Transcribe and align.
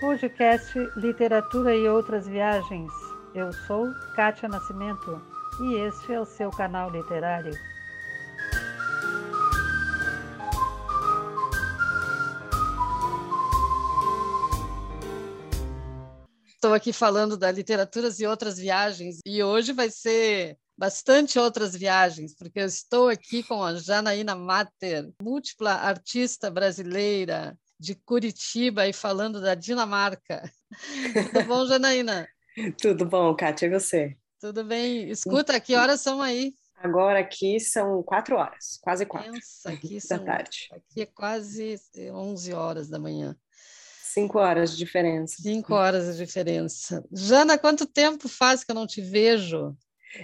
Podcast 0.00 0.72
Literatura 0.96 1.76
e 1.76 1.86
Outras 1.86 2.26
Viagens. 2.26 2.90
Eu 3.34 3.52
sou 3.66 3.92
Kátia 4.16 4.48
Nascimento 4.48 5.22
e 5.60 5.74
este 5.74 6.14
é 6.14 6.18
o 6.18 6.24
seu 6.24 6.50
canal 6.50 6.90
literário. 6.90 7.52
Estou 16.48 16.72
aqui 16.72 16.94
falando 16.94 17.36
da 17.36 17.52
Literaturas 17.52 18.18
e 18.20 18.26
Outras 18.26 18.58
Viagens 18.58 19.18
e 19.26 19.42
hoje 19.42 19.74
vai 19.74 19.90
ser 19.90 20.56
bastante 20.78 21.38
outras 21.38 21.76
viagens, 21.76 22.34
porque 22.34 22.60
eu 22.60 22.64
estou 22.64 23.10
aqui 23.10 23.42
com 23.42 23.62
a 23.62 23.74
Janaína 23.74 24.34
Mater, 24.34 25.12
múltipla 25.22 25.72
artista 25.72 26.50
brasileira 26.50 27.54
de 27.80 27.94
Curitiba 27.94 28.86
e 28.86 28.92
falando 28.92 29.40
da 29.40 29.54
Dinamarca. 29.54 30.52
Tudo 31.32 31.44
bom, 31.46 31.66
Janaína? 31.66 32.28
Tudo 32.80 33.06
bom, 33.06 33.34
Kátia, 33.34 33.66
e 33.66 33.70
você? 33.70 34.16
Tudo 34.38 34.62
bem. 34.62 35.08
Escuta, 35.08 35.58
que 35.58 35.74
horas 35.74 36.02
são 36.02 36.20
aí? 36.20 36.52
Agora 36.76 37.20
aqui 37.20 37.58
são 37.58 38.02
quatro 38.02 38.36
horas, 38.36 38.78
quase 38.80 39.04
quatro 39.06 39.32
Pensa, 39.32 39.70
aqui 39.70 39.94
da 39.94 40.00
são, 40.00 40.24
tarde. 40.24 40.68
Aqui 40.72 41.02
é 41.02 41.06
quase 41.06 41.80
11 41.96 42.52
horas 42.52 42.88
da 42.88 42.98
manhã. 42.98 43.36
Cinco 44.02 44.38
horas 44.38 44.72
de 44.72 44.78
diferença. 44.78 45.36
Cinco 45.40 45.74
horas 45.74 46.06
de 46.16 46.24
diferença. 46.24 47.04
Jana, 47.12 47.56
quanto 47.56 47.86
tempo 47.86 48.28
faz 48.28 48.64
que 48.64 48.70
eu 48.70 48.74
não 48.74 48.86
te 48.86 49.00
vejo? 49.00 49.76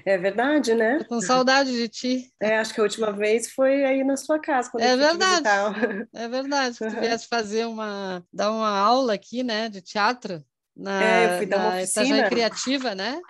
É 0.05 0.19
verdade, 0.19 0.75
né? 0.75 0.99
Tô 0.99 1.05
com 1.07 1.21
saudade 1.21 1.71
de 1.73 1.89
ti. 1.89 2.33
É, 2.41 2.59
acho 2.59 2.75
que 2.75 2.81
a 2.81 2.83
última 2.83 3.13
vez 3.13 3.51
foi 3.53 3.85
aí 3.85 4.03
na 4.03 4.17
sua 4.17 4.39
casa. 4.39 4.71
Quando 4.71 4.83
é 4.83 4.97
verdade. 4.97 5.47
É 6.15 6.29
verdade. 6.29 6.79
Tu 6.79 6.91
viesse 6.91 7.29
fazer 7.29 7.67
uma, 7.67 8.25
dar 8.33 8.51
uma 8.51 8.79
aula 8.79 9.15
aqui, 9.15 9.43
né, 9.43 9.69
de 9.69 9.81
teatro 9.81 10.45
na, 10.77 11.03
é, 11.03 11.27
eu 11.27 11.39
fui 11.39 11.47
dar 11.47 11.59
uma 11.59 11.77
oficina. 11.77 12.29
criativa, 12.29 12.95
né? 12.95 13.21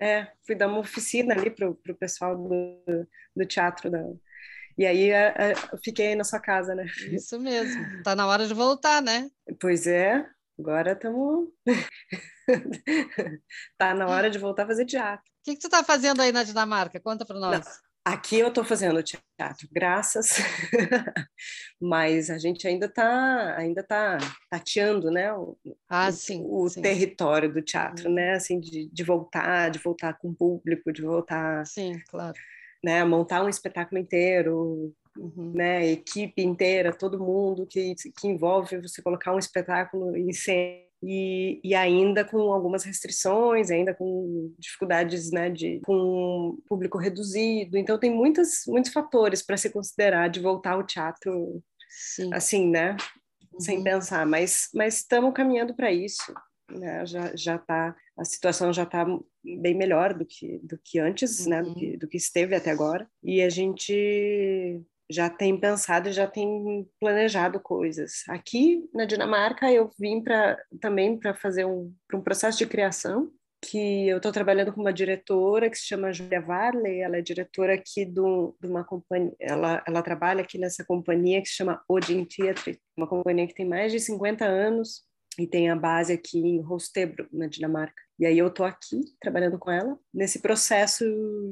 É, 0.00 0.28
fui 0.46 0.54
dar 0.54 0.68
uma 0.68 0.78
oficina 0.78 1.34
ali 1.34 1.50
pro, 1.50 1.74
pro 1.74 1.94
pessoal 1.94 2.36
do, 2.36 3.06
do 3.36 3.46
teatro 3.46 3.90
da, 3.90 4.00
e 4.76 4.84
aí 4.84 5.10
eu 5.10 5.78
fiquei 5.84 6.16
na 6.16 6.24
sua 6.24 6.40
casa, 6.40 6.74
né? 6.74 6.84
Isso 7.12 7.38
mesmo. 7.38 8.02
Tá 8.02 8.16
na 8.16 8.26
hora 8.26 8.46
de 8.46 8.54
voltar, 8.54 9.00
né? 9.00 9.30
Pois 9.60 9.86
é. 9.86 10.26
Agora 10.58 10.92
estamos. 10.92 11.48
tá 13.78 13.94
na 13.94 14.08
hora 14.08 14.28
de 14.28 14.38
voltar 14.38 14.64
a 14.64 14.66
fazer 14.66 14.84
teatro. 14.84 15.33
O 15.44 15.50
que, 15.50 15.54
que 15.56 15.60
tu 15.60 15.66
está 15.66 15.84
fazendo 15.84 16.22
aí 16.22 16.32
na 16.32 16.42
Dinamarca? 16.42 16.98
Conta 16.98 17.26
para 17.26 17.38
nós. 17.38 17.58
Não, 17.58 17.72
aqui 18.02 18.38
eu 18.38 18.48
estou 18.48 18.64
fazendo 18.64 19.02
teatro, 19.02 19.68
graças, 19.70 20.38
mas 21.78 22.30
a 22.30 22.38
gente 22.38 22.66
ainda 22.66 22.86
está 22.86 23.54
ainda 23.58 23.82
tá 23.82 24.16
tateando, 24.48 25.10
né? 25.10 25.34
O, 25.34 25.54
ah, 25.86 26.10
sim, 26.10 26.42
o 26.46 26.66
sim. 26.70 26.80
território 26.80 27.52
do 27.52 27.60
teatro, 27.60 28.10
né? 28.10 28.32
Assim, 28.32 28.58
de, 28.58 28.88
de 28.90 29.04
voltar, 29.04 29.70
de 29.70 29.78
voltar 29.78 30.14
com 30.14 30.30
o 30.30 30.34
público, 30.34 30.90
de 30.90 31.02
voltar. 31.02 31.66
Sim, 31.66 32.00
claro 32.08 32.38
né, 32.84 33.02
montar 33.02 33.42
um 33.42 33.48
espetáculo 33.48 33.98
inteiro, 33.98 34.94
uhum. 35.16 35.52
né, 35.54 35.86
equipe 35.86 36.42
inteira, 36.42 36.92
todo 36.92 37.18
mundo 37.18 37.66
que, 37.66 37.94
que 37.94 38.28
envolve 38.28 38.76
você 38.76 39.00
colocar 39.00 39.34
um 39.34 39.38
espetáculo 39.38 40.14
em 40.14 40.32
cena 40.32 40.84
e, 41.06 41.60
e, 41.62 41.74
ainda 41.74 42.24
com 42.24 42.52
algumas 42.52 42.84
restrições, 42.84 43.70
ainda 43.70 43.94
com 43.94 44.52
dificuldades, 44.58 45.30
né, 45.30 45.50
de 45.50 45.80
com 45.84 46.58
público 46.66 46.98
reduzido. 46.98 47.76
Então 47.76 47.98
tem 47.98 48.10
muitas 48.10 48.62
muitos 48.66 48.92
fatores 48.92 49.42
para 49.42 49.56
se 49.56 49.70
considerar 49.70 50.28
de 50.28 50.40
voltar 50.40 50.72
ao 50.72 50.84
teatro, 50.84 51.62
Sim. 51.88 52.32
assim, 52.32 52.70
né, 52.70 52.96
uhum. 53.52 53.60
sem 53.60 53.82
pensar. 53.82 54.26
Mas 54.26 54.68
mas 54.74 54.98
estamos 54.98 55.34
caminhando 55.34 55.74
para 55.74 55.92
isso. 55.92 56.32
Né? 56.70 57.04
Já 57.04 57.36
já 57.36 57.58
tá 57.58 57.94
a 58.16 58.24
situação 58.24 58.72
já 58.72 58.84
está 58.84 59.04
bem 59.60 59.74
melhor 59.76 60.14
do 60.14 60.24
que 60.24 60.58
do 60.62 60.78
que 60.82 60.98
antes, 60.98 61.44
uhum. 61.44 61.50
né? 61.50 61.62
Do 61.62 61.68
uhum. 61.68 61.74
que, 61.74 61.96
do 61.96 62.08
que 62.08 62.16
esteve 62.16 62.54
até 62.54 62.70
agora. 62.70 63.08
E 63.22 63.42
a 63.42 63.50
gente 63.50 64.82
já 65.10 65.28
tem 65.28 65.58
pensado, 65.58 66.12
já 66.12 66.26
tem 66.26 66.88
planejado 66.98 67.60
coisas. 67.60 68.22
Aqui 68.28 68.88
na 68.94 69.04
Dinamarca 69.04 69.70
eu 69.70 69.90
vim 69.98 70.22
para 70.22 70.58
também 70.80 71.18
para 71.18 71.34
fazer 71.34 71.64
um, 71.64 71.92
um 72.12 72.20
processo 72.20 72.58
de 72.58 72.66
criação 72.66 73.30
que 73.64 74.08
eu 74.08 74.18
estou 74.18 74.30
trabalhando 74.30 74.72
com 74.72 74.80
uma 74.80 74.92
diretora 74.92 75.70
que 75.70 75.78
se 75.78 75.86
chama 75.86 76.12
Julia 76.12 76.40
Varley, 76.40 77.00
ela 77.00 77.16
é 77.16 77.22
diretora 77.22 77.74
aqui 77.74 78.04
do, 78.04 78.54
de 78.60 78.68
uma 78.68 78.84
companhia, 78.84 79.34
ela, 79.40 79.82
ela 79.86 80.02
trabalha 80.02 80.42
aqui 80.42 80.58
nessa 80.58 80.84
companhia 80.84 81.40
que 81.40 81.48
se 81.48 81.54
chama 81.54 81.82
Odin 81.88 82.26
Theatre, 82.26 82.78
uma 82.96 83.06
companhia 83.06 83.46
que 83.46 83.54
tem 83.54 83.66
mais 83.66 83.90
de 83.90 84.00
50 84.00 84.44
anos 84.44 85.02
e 85.38 85.46
tem 85.46 85.70
a 85.70 85.76
base 85.76 86.12
aqui 86.12 86.38
em 86.38 86.60
Holstebro, 86.60 87.28
na 87.32 87.46
Dinamarca. 87.46 88.02
E 88.18 88.26
aí 88.26 88.38
eu 88.38 88.46
estou 88.46 88.64
aqui 88.64 89.00
trabalhando 89.20 89.58
com 89.58 89.70
ela 89.70 89.98
nesse 90.12 90.40
processo 90.40 91.04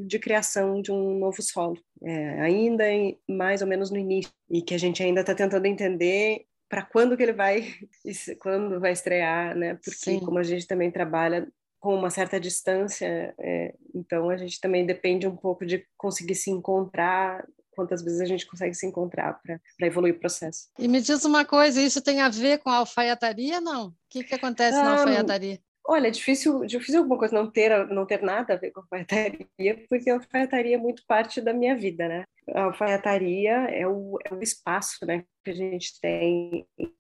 de 0.07 0.19
criação 0.19 0.81
de 0.81 0.93
um 0.93 1.19
novo 1.19 1.43
solo, 1.43 1.79
é, 2.03 2.41
ainda 2.41 2.89
em, 2.89 3.19
mais 3.29 3.63
ou 3.63 3.69
menos 3.69 3.91
no 3.91 3.99
início, 3.99 4.33
e 4.49 4.63
que 4.63 4.75
a 4.75 4.79
gente 4.79 5.03
ainda 5.03 5.21
está 5.21 5.35
tentando 5.35 5.67
entender 5.67 6.45
para 6.69 6.83
quando 6.83 7.17
que 7.17 7.23
ele 7.23 7.33
vai, 7.33 7.75
quando 8.41 8.81
vai 8.81 8.93
estrear, 8.93 9.57
né? 9.57 9.75
Porque 9.75 10.13
Sim. 10.13 10.21
como 10.21 10.39
a 10.39 10.43
gente 10.43 10.67
também 10.67 10.91
trabalha 10.91 11.47
com 11.81 11.97
uma 11.97 12.11
certa 12.11 12.39
distância, 12.39 13.35
é, 13.39 13.75
então 13.93 14.31
a 14.31 14.37
gente 14.37 14.61
também 14.61 14.87
depende 14.87 15.27
um 15.27 15.37
pouco 15.37 15.67
de 15.67 15.85
conseguir 15.99 16.37
se 16.37 16.49
encontrar 16.49 17.45
quantas 17.75 18.03
vezes 18.03 18.21
a 18.21 18.25
gente 18.25 18.47
consegue 18.47 18.75
se 18.75 18.87
encontrar 18.87 19.41
para 19.43 19.87
evoluir 19.87 20.15
o 20.15 20.19
processo. 20.19 20.69
E 20.79 20.87
me 20.87 21.01
diz 21.01 21.25
uma 21.25 21.45
coisa, 21.45 21.81
isso 21.81 22.01
tem 22.01 22.21
a 22.21 22.29
ver 22.29 22.59
com 22.59 22.71
a 22.71 22.77
alfaiataria, 22.77 23.61
não? 23.61 23.89
O 23.89 23.95
que, 24.09 24.25
que 24.25 24.35
acontece 24.35 24.77
na 24.77 24.93
alfaiataria? 24.93 25.59
Olha, 25.85 26.07
é 26.07 26.11
difícil, 26.11 26.65
difícil 26.65 27.01
alguma 27.01 27.19
coisa 27.19 27.35
não 27.35 27.51
ter, 27.51 27.87
não 27.89 28.07
ter 28.07 28.23
nada 28.23 28.55
a 28.55 28.57
ver 28.57 28.71
com 28.71 28.81
a 28.81 28.83
alfaiataria, 28.85 29.85
porque 29.89 30.11
a 30.11 30.15
alfaiataria 30.15 30.77
é 30.77 30.79
muito 30.79 31.03
parte 31.07 31.41
da 31.41 31.53
minha 31.53 31.77
vida, 31.77 32.07
né? 32.09 32.25
A 32.55 32.65
alfaiataria 32.65 33.53
é 33.69 33.87
o, 33.87 34.17
é 34.25 34.33
o 34.33 34.41
espaço 34.41 35.05
né, 35.05 35.25
que 35.45 35.51
a 35.51 35.55
gente 35.55 36.01
tem 36.01 36.67
em 36.79 36.93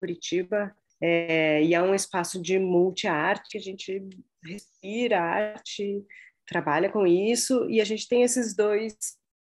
Curitiba, 0.00 0.74
é, 1.00 1.62
e 1.62 1.74
é 1.74 1.82
um 1.82 1.94
espaço 1.94 2.40
de 2.40 2.58
multi-arte 2.58 3.50
que 3.50 3.58
a 3.58 3.60
gente 3.60 4.02
respira 4.44 5.20
arte, 5.20 6.04
trabalha 6.46 6.90
com 6.90 7.06
isso, 7.06 7.68
e 7.70 7.80
a 7.80 7.84
gente 7.84 8.08
tem 8.08 8.22
esses 8.22 8.54
dois 8.54 8.96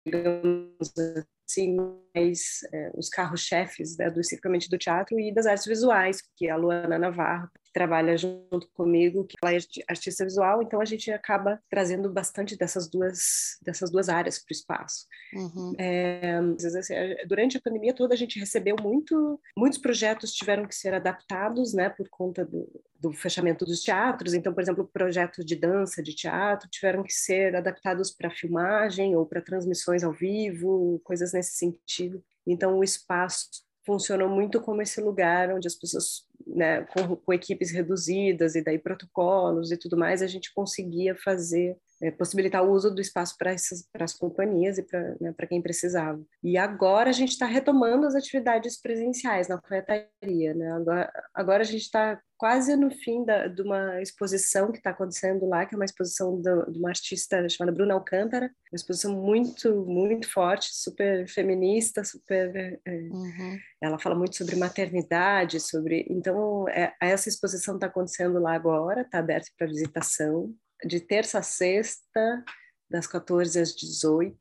digamos 0.07 0.93
assim, 1.47 1.77
mais 2.15 2.59
é, 2.73 2.91
os 2.95 3.09
carros-chefes 3.09 3.97
né, 3.97 4.09
do 4.09 4.23
circuito 4.23 4.69
do 4.69 4.77
teatro 4.77 5.19
e 5.19 5.33
das 5.33 5.45
artes 5.45 5.65
visuais, 5.65 6.21
que 6.35 6.47
é 6.47 6.51
a 6.51 6.55
Luana 6.55 6.97
Navarro, 6.97 7.49
trabalha 7.77 8.17
junto 8.17 8.67
comigo, 8.73 9.23
que 9.23 9.35
ela 9.39 9.53
é 9.53 9.59
artista 9.87 10.23
visual, 10.23 10.63
então 10.63 10.81
a 10.81 10.85
gente 10.85 11.11
acaba 11.11 11.61
trazendo 11.69 12.11
bastante 12.11 12.57
dessas 12.57 12.89
duas 12.89 13.59
dessas 13.61 13.91
duas 13.91 14.09
áreas 14.09 14.39
para 14.39 14.51
o 14.51 14.57
espaço. 14.57 15.05
Uhum. 15.31 15.73
É, 15.77 16.39
assim, 16.79 16.95
durante 17.27 17.55
a 17.55 17.61
pandemia 17.61 17.93
toda 17.93 18.15
a 18.15 18.17
gente 18.17 18.39
recebeu 18.39 18.75
muito, 18.81 19.39
muitos 19.55 19.77
projetos 19.77 20.33
tiveram 20.33 20.65
que 20.65 20.73
ser 20.73 20.91
adaptados, 20.95 21.71
né, 21.75 21.87
por 21.87 22.09
conta 22.09 22.43
do, 22.43 22.67
do 22.99 23.13
fechamento 23.13 23.63
dos 23.63 23.83
teatros. 23.83 24.33
Então, 24.33 24.51
por 24.55 24.63
exemplo, 24.63 24.89
projetos 24.91 25.45
de 25.45 25.55
dança, 25.55 26.01
de 26.01 26.15
teatro 26.15 26.67
tiveram 26.69 27.03
que 27.03 27.13
ser 27.13 27.55
adaptados 27.55 28.09
para 28.09 28.31
filmagem 28.31 29.15
ou 29.15 29.23
para 29.23 29.39
transmissões 29.39 30.03
ao 30.03 30.13
vivo, 30.13 30.99
coisas 31.03 31.31
nesse 31.31 31.57
sentido. 31.57 32.23
Então, 32.47 32.79
o 32.79 32.83
espaço 32.83 33.66
funcionou 33.87 34.27
muito 34.27 34.59
como 34.59 34.81
esse 34.81 34.99
lugar 34.99 35.49
onde 35.49 35.65
as 35.65 35.73
pessoas 35.73 36.27
né, 36.45 36.81
com, 36.83 37.15
com, 37.15 37.33
equipes 37.33 37.71
reduzidas 37.71 38.53
e 38.53 38.61
daí 38.61 38.77
protocolos 38.77 39.71
e 39.71 39.77
tudo 39.77 39.97
mais, 39.97 40.21
a 40.21 40.27
gente 40.27 40.53
conseguia 40.53 41.15
fazer, 41.15 41.77
é, 42.01 42.11
possibilitar 42.11 42.63
o 42.63 42.71
uso 42.71 42.93
do 42.93 42.99
espaço 42.99 43.35
para 43.37 43.55
as 44.03 44.13
companhias 44.13 44.77
e 44.77 44.83
para 44.83 45.15
né, 45.21 45.33
quem 45.47 45.61
precisava. 45.61 46.21
E 46.43 46.57
agora 46.57 47.09
a 47.09 47.13
gente 47.13 47.31
está 47.31 47.45
retomando 47.45 48.05
as 48.05 48.13
atividades 48.13 48.79
presenciais 48.79 49.47
na 49.47 49.55
alfaiataria. 49.55 50.53
Né? 50.53 50.71
Agora, 50.73 51.11
agora 51.33 51.63
a 51.63 51.65
gente 51.65 51.83
está 51.83 52.19
quase 52.37 52.75
no 52.75 52.91
fim 52.91 53.25
da, 53.25 53.47
de 53.47 53.61
uma 53.61 54.01
exposição 54.01 54.71
que 54.71 54.77
está 54.77 54.91
acontecendo 54.91 55.47
lá, 55.47 55.65
que 55.65 55.73
é 55.73 55.77
uma 55.77 55.85
exposição 55.85 56.39
do, 56.39 56.71
de 56.71 56.79
uma 56.79 56.89
artista 56.89 57.47
chamada 57.49 57.75
Bruna 57.75 57.93
Alcântara, 57.93 58.45
uma 58.71 58.75
exposição 58.75 59.15
muito, 59.15 59.85
muito 59.85 60.31
forte, 60.31 60.69
super 60.71 61.27
feminista, 61.27 62.03
super... 62.03 62.79
É, 62.85 62.91
uhum. 62.91 63.57
Ela 63.81 63.99
fala 63.99 64.15
muito 64.15 64.35
sobre 64.35 64.55
maternidade, 64.55 65.59
sobre... 65.59 66.05
Então, 66.09 66.67
é, 66.69 66.93
essa 67.01 67.27
exposição 67.29 67.75
está 67.75 67.87
acontecendo 67.87 68.39
lá 68.39 68.53
agora, 68.53 69.01
está 69.01 69.19
aberta 69.19 69.49
para 69.57 69.67
visitação, 69.67 70.53
de 70.85 70.99
terça 70.99 71.39
a 71.39 71.43
sexta, 71.43 72.43
das 72.89 73.07
14 73.07 73.59
às 73.59 73.75
18, 73.75 74.37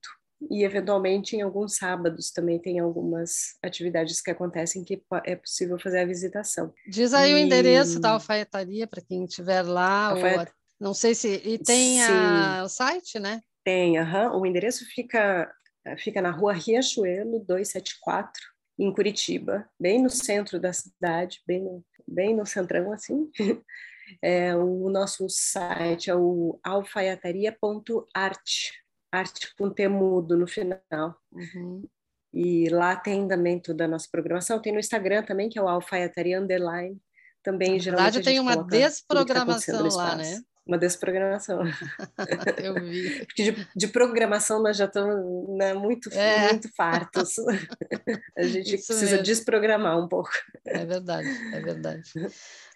e 0.51 0.65
eventualmente 0.65 1.37
em 1.37 1.43
alguns 1.43 1.77
sábados 1.77 2.31
também 2.31 2.59
tem 2.59 2.79
algumas 2.79 3.57
atividades 3.63 4.21
que 4.21 4.31
acontecem 4.31 4.85
que 4.85 5.03
é 5.25 5.37
possível 5.37 5.79
fazer 5.79 6.01
a 6.01 6.07
visitação. 6.07 6.73
Diz 6.87 7.15
aí 7.15 7.33
e... 7.33 7.35
o 7.35 7.39
endereço 7.39 7.99
da 7.99 8.11
alfaiataria 8.11 8.87
para 8.87 9.03
quem 9.03 9.25
estiver 9.25 9.63
lá. 9.63 10.11
Alfaiat... 10.11 10.51
Ou... 10.51 10.57
Não 10.79 10.95
sei 10.95 11.15
se. 11.15 11.41
E 11.45 11.59
tem 11.59 12.05
a... 12.05 12.63
o 12.65 12.69
site, 12.69 13.19
né? 13.19 13.41
Tem, 13.65 13.99
uhum. 13.99 14.41
o 14.41 14.47
endereço 14.47 14.85
fica, 14.95 15.53
fica 15.99 16.23
na 16.23 16.31
rua 16.31 16.53
Riachuelo 16.53 17.41
274, 17.41 18.41
em 18.79 18.93
Curitiba, 18.93 19.69
bem 19.81 20.01
no 20.01 20.11
centro 20.11 20.61
da 20.61 20.73
cidade, 20.73 21.41
bem 21.47 21.65
no, 21.65 21.85
bem 22.07 22.37
no 22.37 22.47
centrão 22.47 22.93
assim. 22.93 23.29
É, 24.23 24.55
o 24.55 24.89
nosso 24.89 25.29
site 25.29 26.11
é 26.11 26.15
o 26.15 26.61
alfaiataria.art, 26.63 28.71
arte 29.19 29.55
com 29.57 29.71
temudo 29.71 30.37
no 30.37 30.47
final. 30.47 31.17
Uhum. 31.33 31.83
E 32.33 32.69
lá 32.69 32.95
tem 32.95 33.27
também 33.27 33.59
toda 33.59 33.85
a 33.85 33.89
nossa 33.89 34.09
programação. 34.11 34.61
Tem 34.61 34.73
no 34.73 34.79
Instagram 34.79 35.23
também, 35.23 35.49
que 35.49 35.59
é 35.59 35.63
o 35.63 35.69
alfaiataria 35.69 36.41
underline. 36.41 37.01
Também, 37.43 37.79
Na 37.79 37.83
verdade, 37.83 38.23
tem 38.23 38.41
uma 38.41 38.57
tá 38.57 38.63
desprogramação 38.65 39.89
tá 39.89 39.97
lá, 39.97 40.17
né? 40.17 40.41
Uma 40.67 40.77
desprogramação. 40.77 41.61
Eu 42.63 42.75
vi. 42.75 43.25
Porque 43.27 43.53
de, 43.53 43.69
de, 43.75 43.89
programação 43.89 44.61
nós 44.61 44.77
já 44.77 44.87
estamos 44.87 45.57
né, 45.57 45.73
muito, 45.75 46.13
é. 46.13 46.49
muito 46.51 46.69
fartos. 46.75 47.37
A 48.37 48.43
gente 48.43 48.75
Isso 48.75 48.87
precisa 48.87 49.13
mesmo. 49.13 49.23
desprogramar 49.23 49.99
um 49.99 50.09
pouco. 50.09 50.31
É 50.67 50.85
verdade, 50.85 51.29
é 51.53 51.61
verdade. 51.61 52.11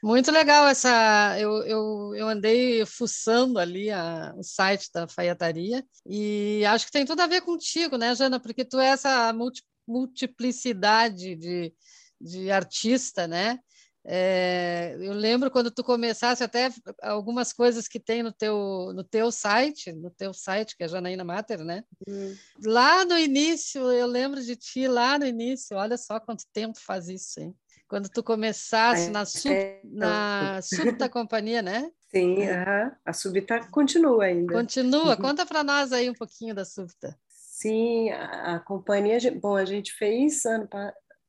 Muito 0.02 0.30
legal 0.30 0.68
essa. 0.68 1.36
Eu, 1.38 1.62
eu, 1.64 2.14
eu 2.14 2.28
andei 2.28 2.86
fuçando 2.86 3.58
ali 3.58 3.90
a, 3.90 4.32
o 4.36 4.42
site 4.42 4.88
da 4.94 5.08
Faiataria 5.08 5.84
e 6.06 6.64
acho 6.66 6.86
que 6.86 6.92
tem 6.92 7.04
tudo 7.04 7.20
a 7.20 7.26
ver 7.26 7.40
contigo, 7.40 7.96
né, 7.98 8.14
Jana? 8.14 8.38
Porque 8.38 8.64
tu 8.64 8.78
é 8.78 8.86
essa 8.86 9.32
multi, 9.32 9.62
multiplicidade 9.86 11.34
de, 11.34 11.74
de 12.20 12.50
artista, 12.50 13.26
né? 13.26 13.58
É, 14.04 14.96
eu 14.98 15.12
lembro 15.12 15.50
quando 15.50 15.70
tu 15.70 15.84
começasse 15.84 16.42
até 16.42 16.70
algumas 17.02 17.52
coisas 17.52 17.86
que 17.86 18.00
tem 18.00 18.22
no 18.22 18.32
teu 18.32 18.92
no 18.94 19.04
teu 19.04 19.30
site, 19.30 19.92
no 19.92 20.10
teu 20.10 20.32
site 20.32 20.74
que 20.76 20.84
é 20.84 20.88
Janaína 20.88 21.22
Mater, 21.22 21.62
né? 21.62 21.84
Hum. 22.08 22.34
Lá 22.64 23.04
no 23.04 23.18
início, 23.18 23.82
eu 23.92 24.06
lembro 24.06 24.42
de 24.42 24.56
ti 24.56 24.88
lá 24.88 25.18
no 25.18 25.26
início. 25.26 25.76
Olha 25.76 25.98
só 25.98 26.18
quanto 26.18 26.44
tempo 26.52 26.78
faz 26.80 27.08
isso, 27.08 27.40
hein? 27.40 27.54
Quando 27.86 28.08
tu 28.08 28.22
começasse 28.22 29.08
é, 29.08 29.10
na 29.10 29.24
sub, 29.26 29.52
é, 29.52 29.80
na 29.84 30.60
subta 30.62 31.08
companhia, 31.08 31.60
né? 31.60 31.90
Sim, 32.10 32.38
a 33.04 33.12
subta 33.12 33.60
continua 33.70 34.24
ainda. 34.24 34.54
Continua. 34.54 35.10
Uhum. 35.10 35.16
Conta 35.16 35.44
para 35.44 35.62
nós 35.62 35.92
aí 35.92 36.08
um 36.08 36.14
pouquinho 36.14 36.54
da 36.54 36.64
subta. 36.64 37.18
Sim, 37.28 38.10
a, 38.10 38.56
a 38.56 38.60
companhia, 38.60 39.18
bom, 39.40 39.56
a 39.56 39.64
gente 39.64 39.92
fez 39.92 40.44
ano 40.46 40.68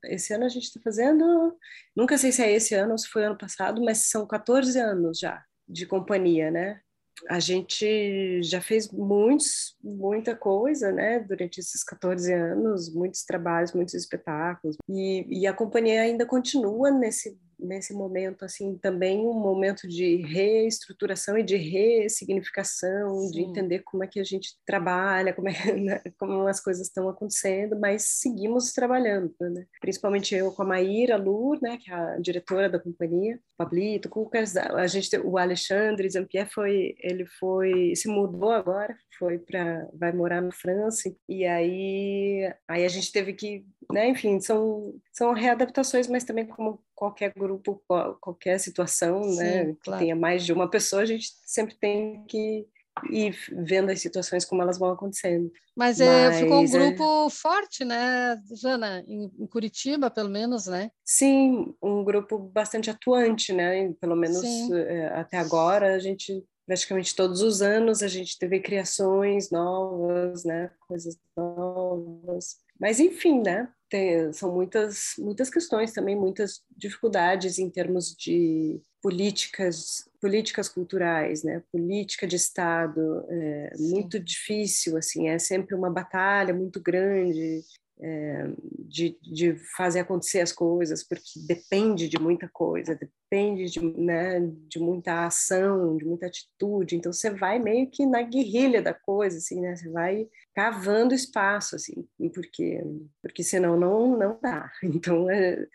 esse 0.05 0.33
ano 0.33 0.45
a 0.45 0.49
gente 0.49 0.63
está 0.63 0.79
fazendo, 0.81 1.57
nunca 1.95 2.17
sei 2.17 2.31
se 2.31 2.41
é 2.41 2.51
esse 2.51 2.75
ano 2.75 2.93
ou 2.93 2.97
se 2.97 3.07
foi 3.07 3.25
ano 3.25 3.37
passado, 3.37 3.83
mas 3.83 4.09
são 4.09 4.25
14 4.27 4.79
anos 4.79 5.19
já 5.19 5.43
de 5.67 5.85
companhia, 5.85 6.51
né? 6.51 6.81
A 7.29 7.39
gente 7.39 8.41
já 8.41 8.59
fez 8.59 8.91
muitos, 8.91 9.75
muita 9.83 10.35
coisa, 10.35 10.91
né, 10.91 11.19
durante 11.19 11.59
esses 11.59 11.83
14 11.83 12.33
anos, 12.33 12.91
muitos 12.93 13.23
trabalhos, 13.23 13.73
muitos 13.73 13.93
espetáculos, 13.93 14.75
e, 14.89 15.41
e 15.41 15.45
a 15.45 15.53
companhia 15.53 16.01
ainda 16.01 16.25
continua 16.25 16.89
nesse 16.89 17.37
nesse 17.61 17.93
momento 17.93 18.43
assim 18.43 18.77
também 18.77 19.19
um 19.19 19.33
momento 19.33 19.87
de 19.87 20.17
reestruturação 20.17 21.37
e 21.37 21.43
de 21.43 21.55
ressignificação, 21.55 23.21
Sim. 23.21 23.31
de 23.31 23.41
entender 23.41 23.79
como 23.79 24.03
é 24.03 24.07
que 24.07 24.19
a 24.19 24.23
gente 24.23 24.55
trabalha, 24.65 25.33
como 25.33 25.49
é 25.49 25.51
né, 25.75 26.01
como 26.17 26.47
as 26.47 26.59
coisas 26.59 26.87
estão 26.87 27.07
acontecendo, 27.09 27.79
mas 27.79 28.03
seguimos 28.03 28.71
trabalhando, 28.73 29.33
né? 29.39 29.65
Principalmente 29.79 30.35
eu 30.35 30.51
com 30.51 30.63
a 30.63 30.65
Maíra 30.65 31.17
Lur, 31.17 31.59
né, 31.61 31.77
que 31.77 31.91
é 31.91 31.93
a 31.93 32.17
diretora 32.17 32.69
da 32.69 32.79
companhia, 32.79 33.39
Pablito, 33.57 34.09
Cucas, 34.09 34.57
a 34.57 34.87
gente 34.87 35.15
o 35.17 35.37
Alexandre 35.37 36.09
Zampier 36.09 36.49
foi 36.51 36.95
ele 36.99 37.25
foi 37.39 37.95
se 37.95 38.07
mudou 38.07 38.51
agora, 38.51 38.95
foi 39.19 39.37
para 39.37 39.87
vai 39.93 40.11
morar 40.11 40.41
na 40.41 40.51
França 40.51 41.13
e 41.29 41.45
aí 41.45 42.51
aí 42.67 42.85
a 42.85 42.87
gente 42.87 43.11
teve 43.11 43.33
que, 43.33 43.65
né, 43.91 44.09
enfim, 44.09 44.39
são 44.39 44.93
são 45.11 45.33
readaptações, 45.33 46.07
mas 46.07 46.23
também 46.23 46.45
como 46.45 46.81
qualquer 46.95 47.33
grupo, 47.35 47.83
qualquer 48.19 48.59
situação, 48.59 49.23
Sim, 49.23 49.37
né, 49.37 49.75
que 49.83 49.91
tenha 49.97 50.15
mais 50.15 50.45
de 50.45 50.53
uma 50.53 50.69
pessoa, 50.69 51.01
a 51.01 51.05
gente 51.05 51.29
sempre 51.45 51.75
tem 51.75 52.23
que 52.27 52.65
ir 53.09 53.35
vendo 53.51 53.89
as 53.89 54.01
situações 54.01 54.45
como 54.45 54.61
elas 54.61 54.77
vão 54.77 54.91
acontecendo. 54.91 55.51
Mas, 55.75 55.99
é, 55.99 56.27
Mas 56.27 56.39
ficou 56.39 56.59
um 56.59 56.65
é 56.65 56.67
grupo 56.67 57.27
é... 57.27 57.29
forte, 57.29 57.85
né, 57.85 58.41
Jana, 58.61 59.03
em, 59.07 59.31
em, 59.39 59.47
Curitiba, 59.47 60.09
pelo 60.09 60.29
menos, 60.29 60.67
né? 60.67 60.91
Sim, 61.03 61.73
um 61.81 62.03
grupo 62.03 62.37
bastante 62.37 62.89
atuante, 62.89 63.53
né? 63.53 63.93
Pelo 63.99 64.15
menos 64.15 64.43
é, 64.71 65.07
até 65.15 65.37
agora 65.37 65.95
a 65.95 65.99
gente 65.99 66.43
praticamente 66.65 67.15
todos 67.15 67.41
os 67.41 67.61
anos 67.61 68.01
a 68.01 68.07
gente 68.07 68.37
teve 68.37 68.59
criações 68.59 69.49
novas, 69.49 70.43
né? 70.45 70.71
Coisas 70.87 71.17
novas. 71.35 72.57
Mas 72.79 72.99
enfim, 72.99 73.41
né? 73.41 73.69
Tem, 73.91 74.31
são 74.31 74.53
muitas, 74.53 75.15
muitas 75.19 75.49
questões 75.49 75.91
também, 75.91 76.15
muitas 76.15 76.63
dificuldades 76.75 77.59
em 77.59 77.69
termos 77.69 78.15
de 78.15 78.81
políticas, 79.01 80.09
políticas 80.21 80.69
culturais, 80.69 81.43
né? 81.43 81.61
Política 81.71 82.25
de 82.25 82.37
Estado, 82.37 83.25
é 83.29 83.73
muito 83.77 84.17
difícil, 84.17 84.95
assim, 84.95 85.27
é 85.27 85.37
sempre 85.37 85.75
uma 85.75 85.89
batalha 85.89 86.53
muito 86.53 86.79
grande 86.79 87.61
é, 88.01 88.49
de, 88.79 89.15
de 89.21 89.55
fazer 89.77 89.99
acontecer 89.99 90.39
as 90.39 90.51
coisas, 90.51 91.03
porque 91.03 91.39
depende 91.47 92.09
de 92.09 92.19
muita 92.19 92.49
coisa, 92.51 92.95
depende 92.95 93.65
de, 93.65 93.79
né, 93.79 94.39
de 94.67 94.79
muita 94.79 95.25
ação, 95.25 95.95
de 95.95 96.03
muita 96.03 96.25
atitude. 96.25 96.95
Então 96.95 97.13
você 97.13 97.29
vai 97.29 97.59
meio 97.59 97.89
que 97.89 98.05
na 98.05 98.23
guerrilha 98.23 98.81
da 98.81 98.93
coisa, 98.93 99.37
assim, 99.37 99.61
né? 99.61 99.75
Você 99.75 99.89
vai 99.89 100.27
cavando 100.55 101.13
espaço, 101.13 101.75
assim, 101.75 102.07
porque 102.33 102.83
porque 103.21 103.43
senão 103.43 103.79
não 103.79 104.17
não 104.17 104.39
dá. 104.41 104.71
Então 104.83 105.29
é, 105.29 105.65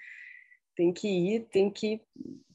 tem 0.74 0.92
que 0.92 1.08
ir, 1.08 1.48
tem 1.50 1.70
que 1.70 2.02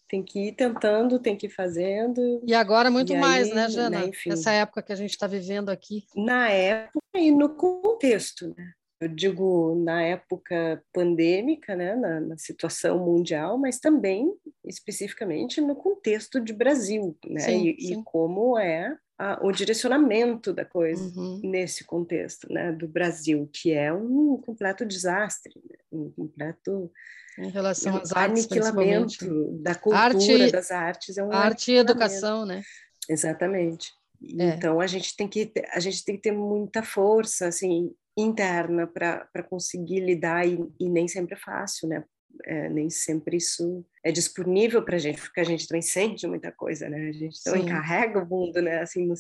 tem 0.08 0.22
que 0.22 0.50
ir 0.50 0.52
tentando, 0.52 1.20
tem 1.20 1.38
que 1.38 1.48
ir 1.48 1.50
fazendo. 1.50 2.44
E 2.46 2.54
agora 2.54 2.92
muito 2.92 3.14
e 3.14 3.18
mais, 3.18 3.48
aí, 3.48 3.54
né, 3.54 3.70
Jana? 3.70 4.06
Né, 4.06 4.12
Essa 4.28 4.52
época 4.52 4.84
que 4.84 4.92
a 4.92 4.96
gente 4.96 5.12
está 5.12 5.26
vivendo 5.26 5.70
aqui. 5.70 6.04
Na 6.14 6.50
época 6.50 7.00
e 7.16 7.32
no 7.32 7.56
contexto, 7.56 8.54
né? 8.58 8.74
Eu 9.02 9.08
digo 9.08 9.74
na 9.84 10.04
época 10.04 10.82
pandêmica, 10.94 11.76
né, 11.76 11.96
na, 11.96 12.20
na, 12.20 12.38
situação 12.38 13.00
mundial, 13.00 13.58
mas 13.58 13.80
também 13.80 14.32
especificamente 14.64 15.60
no 15.60 15.76
contexto 15.76 16.40
de 16.40 16.54
Brasil, 16.54 17.18
né, 17.26 17.40
sim, 17.40 17.68
e, 17.68 17.82
sim. 17.82 18.00
e, 18.00 18.04
como 18.04 18.60
é 18.60 18.96
a, 19.18 19.44
o 19.44 19.52
direcionamento 19.52 20.54
da 20.54 20.64
coisa 20.64 21.04
uhum. 21.20 21.42
nesse 21.44 21.84
contexto, 21.84 22.48
né, 22.54 22.72
do 22.72 22.88
Brasil, 22.88 23.50
que 23.52 23.74
é 23.74 23.92
um 23.92 24.38
completo 24.38 24.86
desastre, 24.86 25.54
né, 25.68 25.78
um 25.92 26.12
completo 26.12 26.92
em 27.40 27.50
relação 27.50 27.98
às 27.98 28.12
artes, 28.12 28.46
aniquilamento 28.52 29.52
da 29.64 29.74
cultura, 29.74 30.04
arte, 30.04 30.52
das 30.52 30.70
artes, 30.70 31.18
é 31.18 31.24
um 31.24 31.32
arte 31.32 31.72
e 31.72 31.78
educação, 31.78 32.46
né? 32.46 32.62
Exatamente. 33.10 33.90
É. 34.24 34.56
Então 34.56 34.80
a 34.80 34.88
gente 34.88 35.16
tem 35.16 35.28
que 35.28 35.52
a 35.72 35.80
gente 35.80 36.04
tem 36.06 36.16
que 36.16 36.22
ter 36.22 36.32
muita 36.32 36.84
força 36.84 37.48
assim 37.48 37.92
interna 38.18 38.86
para 38.86 39.44
conseguir 39.50 40.02
lidar 40.02 40.48
e, 40.48 40.60
e, 40.80 40.90
nem 40.90 41.08
sempre 41.08 41.34
é 41.34 41.38
fácil, 41.38 41.88
né? 41.88 42.04
É, 42.46 42.70
nem 42.70 42.90
sempre 42.90 43.38
isso 43.38 43.86
é 44.04 44.12
disponível 44.12 44.84
para 44.84 44.96
a 44.96 45.00
gente, 45.00 45.22
porque 45.22 45.40
a 45.40 45.44
gente 45.44 45.68
também 45.68 45.82
sente 45.82 46.26
muita 46.26 46.52
coisa, 46.52 46.90
né? 46.90 47.10
A 47.10 47.12
gente 47.12 47.44
também 47.44 47.66
carrega 47.66 48.24
o 48.24 48.28
mundo, 48.28 48.62
né? 48.62 48.80
Assim, 48.80 49.06
no, 49.06 49.16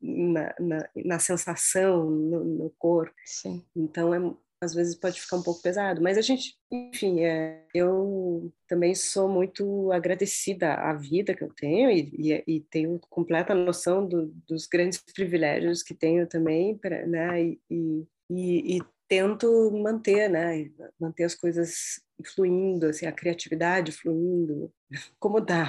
na, 0.00 0.54
na, 0.58 0.88
na, 1.04 1.18
sensação, 1.18 2.08
no, 2.08 2.44
no 2.44 2.70
corpo. 2.78 3.14
Sim. 3.24 3.64
Então, 3.74 4.14
é, 4.14 4.34
às 4.60 4.74
vezes 4.74 4.94
pode 4.94 5.20
ficar 5.20 5.36
um 5.36 5.42
pouco 5.42 5.62
pesado, 5.62 6.02
mas 6.02 6.18
a 6.18 6.20
gente, 6.20 6.54
enfim, 6.70 7.20
é, 7.20 7.64
eu 7.74 8.52
também 8.68 8.94
sou 8.94 9.28
muito 9.28 9.90
agradecida 9.90 10.74
à 10.74 10.92
vida 10.92 11.34
que 11.34 11.42
eu 11.42 11.52
tenho 11.52 11.90
e, 11.90 12.12
e, 12.18 12.56
e 12.56 12.60
tenho 12.60 13.00
completa 13.08 13.54
noção 13.54 14.06
do, 14.06 14.26
dos 14.46 14.66
grandes 14.66 14.98
privilégios 14.98 15.82
que 15.82 15.94
tenho 15.94 16.26
também, 16.26 16.76
pra, 16.76 17.06
né? 17.06 17.42
E, 17.70 18.06
e, 18.30 18.80
tento 19.10 19.72
manter, 19.72 20.30
né, 20.30 20.70
manter 21.00 21.24
as 21.24 21.34
coisas 21.34 22.00
fluindo, 22.32 22.86
assim, 22.86 23.06
a 23.06 23.12
criatividade 23.12 23.90
fluindo, 23.90 24.72
como 25.18 25.40
dá. 25.40 25.68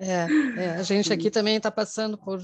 É, 0.00 0.26
é 0.60 0.70
a 0.70 0.82
gente 0.82 1.12
aqui 1.12 1.30
também 1.30 1.58
está 1.58 1.70
passando 1.70 2.18
por 2.18 2.40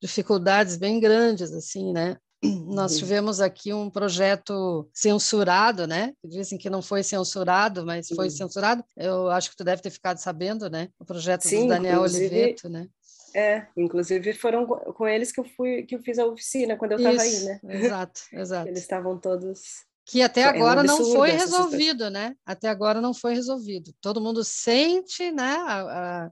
dificuldades 0.00 0.76
bem 0.76 1.00
grandes, 1.00 1.50
assim, 1.50 1.92
né? 1.92 2.16
Nós 2.42 2.92
uhum. 2.92 2.98
tivemos 2.98 3.40
aqui 3.40 3.72
um 3.72 3.88
projeto 3.88 4.88
censurado, 4.92 5.86
né? 5.86 6.12
Dizem 6.24 6.58
que 6.58 6.68
não 6.68 6.82
foi 6.82 7.02
censurado, 7.02 7.86
mas 7.86 8.08
foi 8.08 8.30
censurado. 8.30 8.84
Eu 8.96 9.30
acho 9.30 9.50
que 9.50 9.56
tu 9.56 9.62
deve 9.62 9.80
ter 9.80 9.90
ficado 9.90 10.18
sabendo, 10.18 10.68
né? 10.68 10.88
O 10.98 11.04
projeto 11.04 11.42
Sim, 11.42 11.62
do 11.62 11.68
Daniel 11.68 12.00
Oliveto, 12.00 12.68
né? 12.68 12.88
É, 13.34 13.66
inclusive 13.76 14.34
foram 14.34 14.66
com 14.66 15.06
eles 15.06 15.32
que 15.32 15.40
eu 15.40 15.44
fui 15.44 15.84
que 15.84 15.94
eu 15.94 16.02
fiz 16.02 16.18
a 16.18 16.26
oficina 16.26 16.76
quando 16.76 16.92
eu 16.92 16.98
estava 16.98 17.22
aí, 17.22 17.40
né? 17.44 17.60
Exato, 17.68 18.20
exato. 18.32 18.68
Eles 18.68 18.80
estavam 18.80 19.18
todos 19.18 19.60
que 20.04 20.20
até 20.20 20.44
agora 20.44 20.80
é 20.80 20.84
um 20.84 20.86
não 20.86 21.12
foi 21.12 21.30
resolvido, 21.30 22.10
né? 22.10 22.34
Até 22.44 22.68
agora 22.68 23.00
não 23.00 23.14
foi 23.14 23.34
resolvido. 23.34 23.94
Todo 24.00 24.20
mundo 24.20 24.42
sente, 24.42 25.30
né? 25.30 25.56
A, 25.58 25.80
a, 26.24 26.30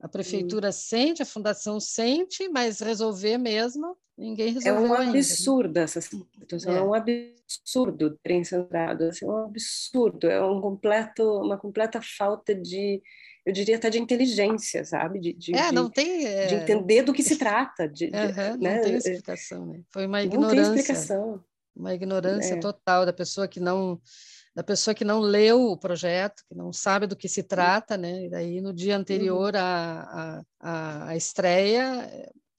a 0.00 0.08
prefeitura 0.08 0.70
hum. 0.70 0.72
sente, 0.72 1.22
a 1.22 1.26
fundação 1.26 1.78
sente, 1.78 2.48
mas 2.48 2.80
resolver 2.80 3.36
mesmo 3.36 3.96
ninguém 4.20 4.52
resolveu. 4.52 4.84
É 4.84 4.88
um 4.88 4.94
ainda, 4.94 5.18
absurdo 5.18 5.74
né? 5.74 5.82
essa 5.82 6.00
situação, 6.00 6.72
é. 6.72 6.78
é 6.78 6.82
um 6.82 6.94
absurdo 6.94 8.18
ter 8.22 8.44
censurado, 8.44 9.04
assim, 9.04 9.24
é 9.24 9.28
um 9.28 9.44
absurdo, 9.44 10.26
é 10.28 10.44
um 10.44 10.60
completo, 10.60 11.22
uma 11.40 11.56
completa 11.56 12.00
falta 12.02 12.54
de 12.54 13.02
eu 13.44 13.54
diria 13.54 13.76
até 13.76 13.88
de 13.88 13.98
inteligência, 13.98 14.84
sabe? 14.84 15.18
De, 15.18 15.32
de 15.32 15.56
é, 15.56 15.68
de, 15.68 15.74
não 15.74 15.88
tem. 15.88 16.26
É... 16.26 16.46
De 16.46 16.54
entender 16.56 17.02
do 17.02 17.12
que 17.12 17.22
se 17.22 17.36
trata. 17.36 17.88
De, 17.88 18.04
uhum, 18.04 18.60
né? 18.60 18.76
Não 18.76 18.82
tem 18.82 18.96
explicação, 18.96 19.66
né? 19.66 19.80
Foi 19.90 20.06
uma 20.06 20.22
ignorância. 20.22 20.62
Não 20.62 20.72
tem 20.72 20.80
explicação. 20.80 21.44
Uma 21.74 21.94
ignorância 21.94 22.54
é. 22.54 22.60
total 22.60 23.06
da 23.06 23.12
pessoa 23.12 23.48
que 23.48 23.58
não 23.58 23.98
da 24.54 24.64
pessoa 24.64 24.94
que 24.94 25.04
não 25.04 25.20
leu 25.20 25.62
o 25.62 25.76
projeto, 25.76 26.42
que 26.48 26.56
não 26.56 26.72
sabe 26.72 27.06
do 27.06 27.16
que 27.16 27.28
se 27.28 27.42
trata, 27.42 27.96
né? 27.96 28.26
E 28.26 28.28
daí 28.28 28.60
no 28.60 28.74
dia 28.74 28.96
anterior 28.96 29.54
uhum. 29.54 29.60
à, 29.60 30.42
à, 30.60 31.08
à 31.08 31.16
estreia 31.16 32.10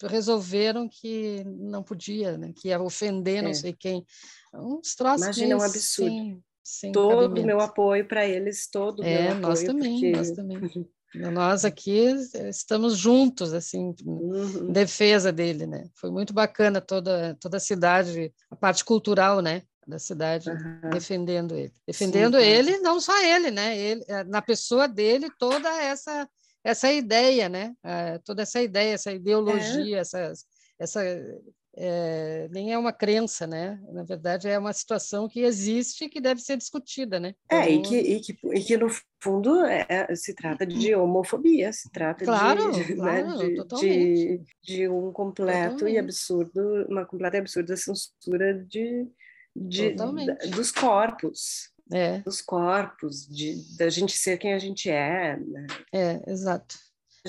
resolveram 0.08 0.88
que 0.88 1.44
não 1.46 1.84
podia, 1.84 2.38
né? 2.38 2.54
Que 2.56 2.70
ia 2.70 2.82
ofender 2.82 3.42
não 3.44 3.52
é. 3.52 3.54
sei 3.54 3.74
quem. 3.74 4.06
Uns 4.54 4.96
troços 4.96 5.22
Imagina, 5.22 5.58
um 5.58 5.62
absurdo. 5.62 6.12
Sim, 6.12 6.44
sem 6.64 6.92
todo 6.92 7.40
o 7.40 7.46
meu 7.46 7.60
apoio 7.60 8.08
para 8.08 8.26
eles, 8.26 8.68
todo 8.70 9.02
o 9.02 9.04
é, 9.04 9.30
meu 9.30 9.40
nós 9.40 9.60
apoio. 9.60 9.78
Também, 9.78 9.94
porque... 9.94 10.12
Nós 10.12 10.32
também, 10.32 10.60
Nós 11.14 11.66
aqui 11.66 12.06
estamos 12.50 12.98
juntos, 12.98 13.54
assim, 13.54 13.94
uhum. 14.06 14.70
em 14.70 14.72
defesa 14.72 15.30
dele, 15.30 15.68
né? 15.68 15.90
Foi 15.94 16.10
muito 16.10 16.34
bacana 16.34 16.80
toda, 16.80 17.36
toda 17.40 17.58
a 17.58 17.60
cidade, 17.60 18.34
a 18.50 18.56
parte 18.56 18.86
cultural, 18.86 19.42
né? 19.42 19.64
Da 19.86 20.00
cidade 20.00 20.50
uhum. 20.50 20.90
defendendo 20.90 21.54
ele. 21.54 21.74
Defendendo 21.86 22.38
Sim, 22.40 22.46
ele, 22.46 22.78
não 22.78 23.02
só 23.02 23.22
ele, 23.22 23.52
né? 23.52 23.78
Ele, 23.78 24.06
eh, 24.08 24.24
na 24.24 24.42
pessoa 24.42 24.88
dele, 24.88 25.30
toda 25.38 25.70
essa 25.82 26.28
essa 26.64 26.92
ideia, 26.92 27.50
né? 27.50 27.74
Uh, 27.84 28.22
toda 28.24 28.44
essa 28.44 28.62
ideia, 28.62 28.94
essa 28.94 29.12
ideologia, 29.12 29.98
é. 29.98 30.00
essa, 30.00 30.34
essa 30.80 31.02
é, 31.78 32.50
nem 32.52 32.74
é 32.74 32.78
uma 32.78 32.92
crença, 32.92 33.48
né? 33.48 33.80
Na 33.92 34.04
verdade, 34.04 34.48
é 34.48 34.60
uma 34.60 34.74
situação 34.74 35.28
que 35.28 35.42
existe 35.42 36.06
e 36.06 36.10
que 36.10 36.20
deve 36.20 36.42
ser 36.42 36.58
discutida, 36.58 37.20
né? 37.20 37.34
Então... 37.46 37.60
É, 37.60 37.72
e 37.72 37.76
então 37.76 37.90
que, 37.90 37.98
e, 37.98 38.20
que, 38.20 38.40
e 38.54 38.62
que 38.62 38.78
no 38.78 38.88
fundo 39.22 39.64
é, 39.66 39.86
é, 39.88 40.16
se 40.16 40.34
trata 40.34 40.66
de 40.66 40.94
homofobia, 40.94 41.72
se 41.72 41.90
trata 41.90 42.26
claro, 42.26 42.72
de, 42.72 42.96
claro, 42.96 43.38
né, 43.38 43.48
de, 43.48 43.64
de, 43.80 44.42
de, 44.62 44.90
um 44.90 45.12
completo 45.14 45.72
totalmente. 45.72 45.96
e 45.96 45.98
absurdo, 45.98 46.86
uma 46.90 47.06
completa 47.06 47.38
e 47.38 47.40
absurda 47.40 47.78
censura 47.78 48.54
de, 48.66 49.08
de, 49.56 49.96
dos 50.50 50.72
corpos. 50.72 51.72
É. 51.92 52.20
Dos 52.20 52.42
corpos, 52.42 53.28
de, 53.28 53.56
da 53.78 53.90
gente 53.90 54.18
ser 54.18 54.38
quem 54.38 54.54
a 54.54 54.60
gente 54.60 54.90
é. 54.90 55.38
Né? 55.38 55.68
É, 55.94 56.32
exato. 56.32 56.76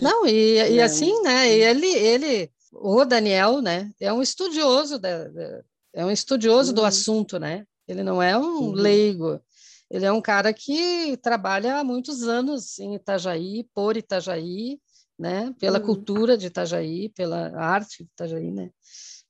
Não, 0.01 0.27
e, 0.27 0.55
e 0.73 0.81
assim, 0.81 1.21
né? 1.23 1.51
Ele, 1.51 1.87
ele 1.87 2.51
o 2.73 3.05
Daniel, 3.05 3.61
né, 3.61 3.91
é 4.01 4.11
um 4.13 4.23
estudioso 4.23 4.99
da, 4.99 5.29
da 5.29 5.63
é 5.93 6.05
um 6.05 6.11
estudioso 6.11 6.71
uhum. 6.71 6.77
do 6.77 6.85
assunto, 6.85 7.39
né? 7.39 7.67
Ele 7.87 8.03
não 8.03 8.23
é 8.23 8.37
um 8.37 8.61
uhum. 8.61 8.73
leigo. 8.73 9.41
Ele 9.91 10.07
é 10.07 10.13
um 10.13 10.23
cara 10.23 10.53
que 10.53 11.19
trabalha 11.19 11.77
há 11.77 11.85
muitos 11.85 12.23
anos 12.23 12.79
em 12.79 12.95
Itajaí, 12.95 13.69
por 13.75 13.97
Itajaí, 13.97 14.81
né? 15.19 15.55
Pela 15.59 15.79
uhum. 15.79 15.85
cultura 15.85 16.39
de 16.39 16.47
Itajaí, 16.47 17.11
pela 17.11 17.55
arte 17.59 18.05
de 18.05 18.11
Itajaí, 18.11 18.51
né? 18.51 18.71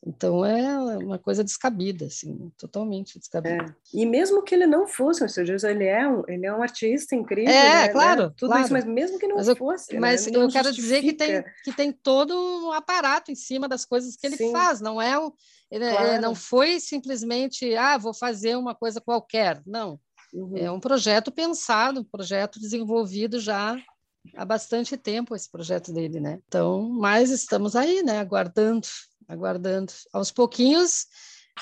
Então 0.04 0.44
é 0.44 0.98
uma 0.98 1.16
coisa 1.16 1.44
descabida, 1.44 2.06
assim, 2.06 2.50
totalmente 2.58 3.20
descabida. 3.20 3.64
É. 3.64 3.74
E 3.94 4.04
mesmo 4.04 4.42
que 4.42 4.52
ele 4.52 4.66
não 4.66 4.86
fosse 4.86 5.22
um 5.22 5.26
estudioso, 5.26 5.66
ele 5.68 5.84
é 5.84 6.08
um, 6.08 6.24
ele 6.26 6.44
é 6.44 6.52
um 6.52 6.60
artista 6.60 7.14
incrível. 7.14 7.52
É, 7.52 7.86
né? 7.86 7.88
claro. 7.88 8.22
Né? 8.24 8.32
Tudo 8.36 8.48
claro. 8.48 8.64
isso, 8.64 8.72
mas 8.72 8.84
mesmo 8.84 9.18
que 9.18 9.28
não 9.28 9.36
mas 9.36 9.46
eu, 9.46 9.54
fosse. 9.54 9.96
Mas 9.96 10.26
né? 10.26 10.32
eu 10.36 10.48
quero 10.48 10.68
justifica. 10.68 10.72
dizer 10.72 11.02
que 11.02 11.12
tem, 11.12 11.44
que 11.64 11.72
tem 11.72 11.92
todo 11.92 12.34
um 12.34 12.72
aparato 12.72 13.30
em 13.30 13.36
cima 13.36 13.68
das 13.68 13.84
coisas 13.84 14.16
que 14.16 14.26
ele 14.26 14.36
Sim. 14.36 14.50
faz, 14.50 14.80
não 14.80 15.00
é 15.00 15.16
um. 15.16 15.30
Ele, 15.70 15.88
claro. 15.88 16.08
ele, 16.08 16.18
não 16.18 16.34
foi 16.34 16.80
simplesmente, 16.80 17.74
ah, 17.76 17.96
vou 17.96 18.12
fazer 18.12 18.56
uma 18.56 18.74
coisa 18.74 19.00
qualquer. 19.00 19.62
Não. 19.64 20.00
Uhum. 20.34 20.56
É 20.56 20.70
um 20.70 20.80
projeto 20.80 21.30
pensado, 21.30 22.00
um 22.00 22.04
projeto 22.04 22.58
desenvolvido 22.58 23.38
já 23.38 23.76
há 24.36 24.44
bastante 24.44 24.96
tempo 24.96 25.34
esse 25.34 25.50
projeto 25.50 25.92
dele, 25.92 26.20
né? 26.20 26.40
Então, 26.46 26.88
mas 26.88 27.30
estamos 27.30 27.76
aí, 27.76 28.02
né, 28.02 28.18
aguardando 28.18 28.86
aguardando. 29.32 29.92
Aos 30.12 30.30
pouquinhos 30.30 31.06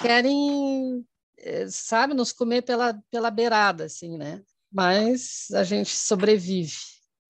querem, 0.00 1.04
eh, 1.38 1.66
sabe, 1.68 2.14
nos 2.14 2.32
comer 2.32 2.62
pela, 2.62 2.94
pela 3.10 3.30
beirada, 3.30 3.84
assim, 3.84 4.16
né? 4.16 4.42
Mas 4.72 5.48
a 5.52 5.64
gente 5.64 5.90
sobrevive. 5.90 6.76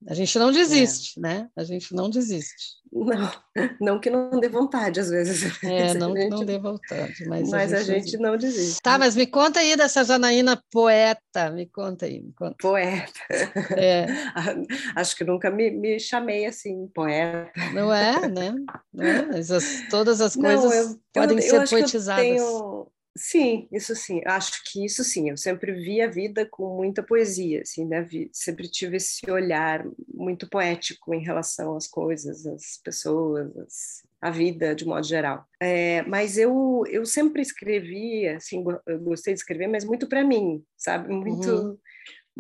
A 0.09 0.15
gente 0.15 0.39
não 0.39 0.51
desiste, 0.51 1.19
é. 1.19 1.23
né? 1.23 1.49
A 1.55 1.63
gente 1.63 1.95
não 1.95 2.09
desiste. 2.09 2.81
Não, 2.91 3.31
não 3.81 4.01
que 4.01 4.11
não 4.11 4.31
dê 4.41 4.49
vontade, 4.49 4.99
às 4.99 5.11
vezes. 5.11 5.51
É, 5.63 5.95
não 5.95 6.15
que 6.15 6.29
não 6.29 6.45
dê 6.45 6.59
vontade, 6.59 7.27
mas, 7.27 7.51
mas 7.51 7.73
a 7.73 7.83
gente, 7.83 7.91
a 7.91 7.99
gente 7.99 8.17
não 8.19 8.37
desiste. 8.37 8.81
Tá, 8.83 8.99
mas 8.99 9.15
me 9.15 9.27
conta 9.27 9.61
aí 9.61 9.77
dessa 9.77 10.03
Janaína 10.03 10.61
poeta, 10.71 11.51
me 11.53 11.67
conta 11.67 12.07
aí. 12.07 12.21
Me 12.21 12.33
conta. 12.33 12.57
Poeta. 12.61 13.21
É. 13.77 14.07
Acho 14.97 15.17
que 15.17 15.25
nunca 15.25 15.51
me, 15.51 15.71
me 15.71 16.01
chamei 16.01 16.47
assim, 16.47 16.89
poeta. 16.95 17.53
Não 17.75 17.93
é, 17.93 18.27
né? 18.27 18.55
Não 18.93 19.05
é, 19.05 19.39
as, 19.39 19.89
todas 19.91 20.21
as 20.21 20.35
coisas 20.35 20.65
não, 20.65 20.73
eu, 20.73 21.01
podem 21.13 21.37
eu, 21.37 21.43
ser 21.43 21.63
eu 21.63 21.69
poetizadas. 21.69 22.25
Tenho 22.25 22.91
Sim, 23.17 23.69
isso 23.73 23.95
sim. 23.95 24.21
Acho 24.25 24.63
que 24.65 24.85
isso 24.85 25.03
sim. 25.03 25.31
Eu 25.31 25.37
sempre 25.37 25.73
vi 25.73 26.01
a 26.01 26.09
vida 26.09 26.47
com 26.49 26.77
muita 26.77 27.03
poesia, 27.03 27.63
assim, 27.63 27.85
né? 27.85 28.07
Sempre 28.33 28.69
tive 28.69 28.97
esse 28.99 29.29
olhar 29.31 29.85
muito 30.09 30.49
poético 30.49 31.13
em 31.13 31.23
relação 31.23 31.77
às 31.77 31.89
coisas, 31.89 32.47
às 32.47 32.81
pessoas, 32.83 33.57
às, 33.59 34.03
à 34.21 34.31
vida 34.31 34.75
de 34.75 34.85
modo 34.87 35.05
geral. 35.05 35.45
É, 35.61 36.03
mas 36.03 36.39
eu 36.39 36.85
eu 36.89 37.05
sempre 37.05 37.43
escrevi, 37.43 38.29
assim, 38.29 38.65
eu 38.87 39.01
gostei 39.01 39.35
de 39.35 39.41
escrever, 39.41 39.67
mas 39.67 39.85
muito 39.85 40.09
para 40.09 40.25
mim, 40.25 40.65
sabe? 40.77 41.13
Muito 41.13 41.51
uhum 41.51 41.79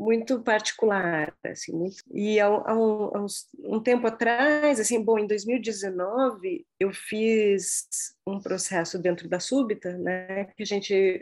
muito 0.01 0.41
particular, 0.41 1.37
assim, 1.45 1.73
muito... 1.73 2.03
E 2.11 2.41
há, 2.41 2.47
há, 2.47 2.75
um, 2.75 3.11
há 3.15 3.27
um, 3.69 3.83
tempo 3.83 4.07
atrás, 4.07 4.81
assim, 4.81 5.05
bom, 5.05 5.19
em 5.19 5.27
2019 5.27 6.67
eu 6.81 6.91
fiz 6.91 7.87
um 8.27 8.41
processo 8.41 8.99
dentro 8.99 9.29
da 9.29 9.39
Súbita, 9.39 9.99
né, 9.99 10.47
que 10.57 10.63
a 10.63 10.67
gente, 10.67 11.21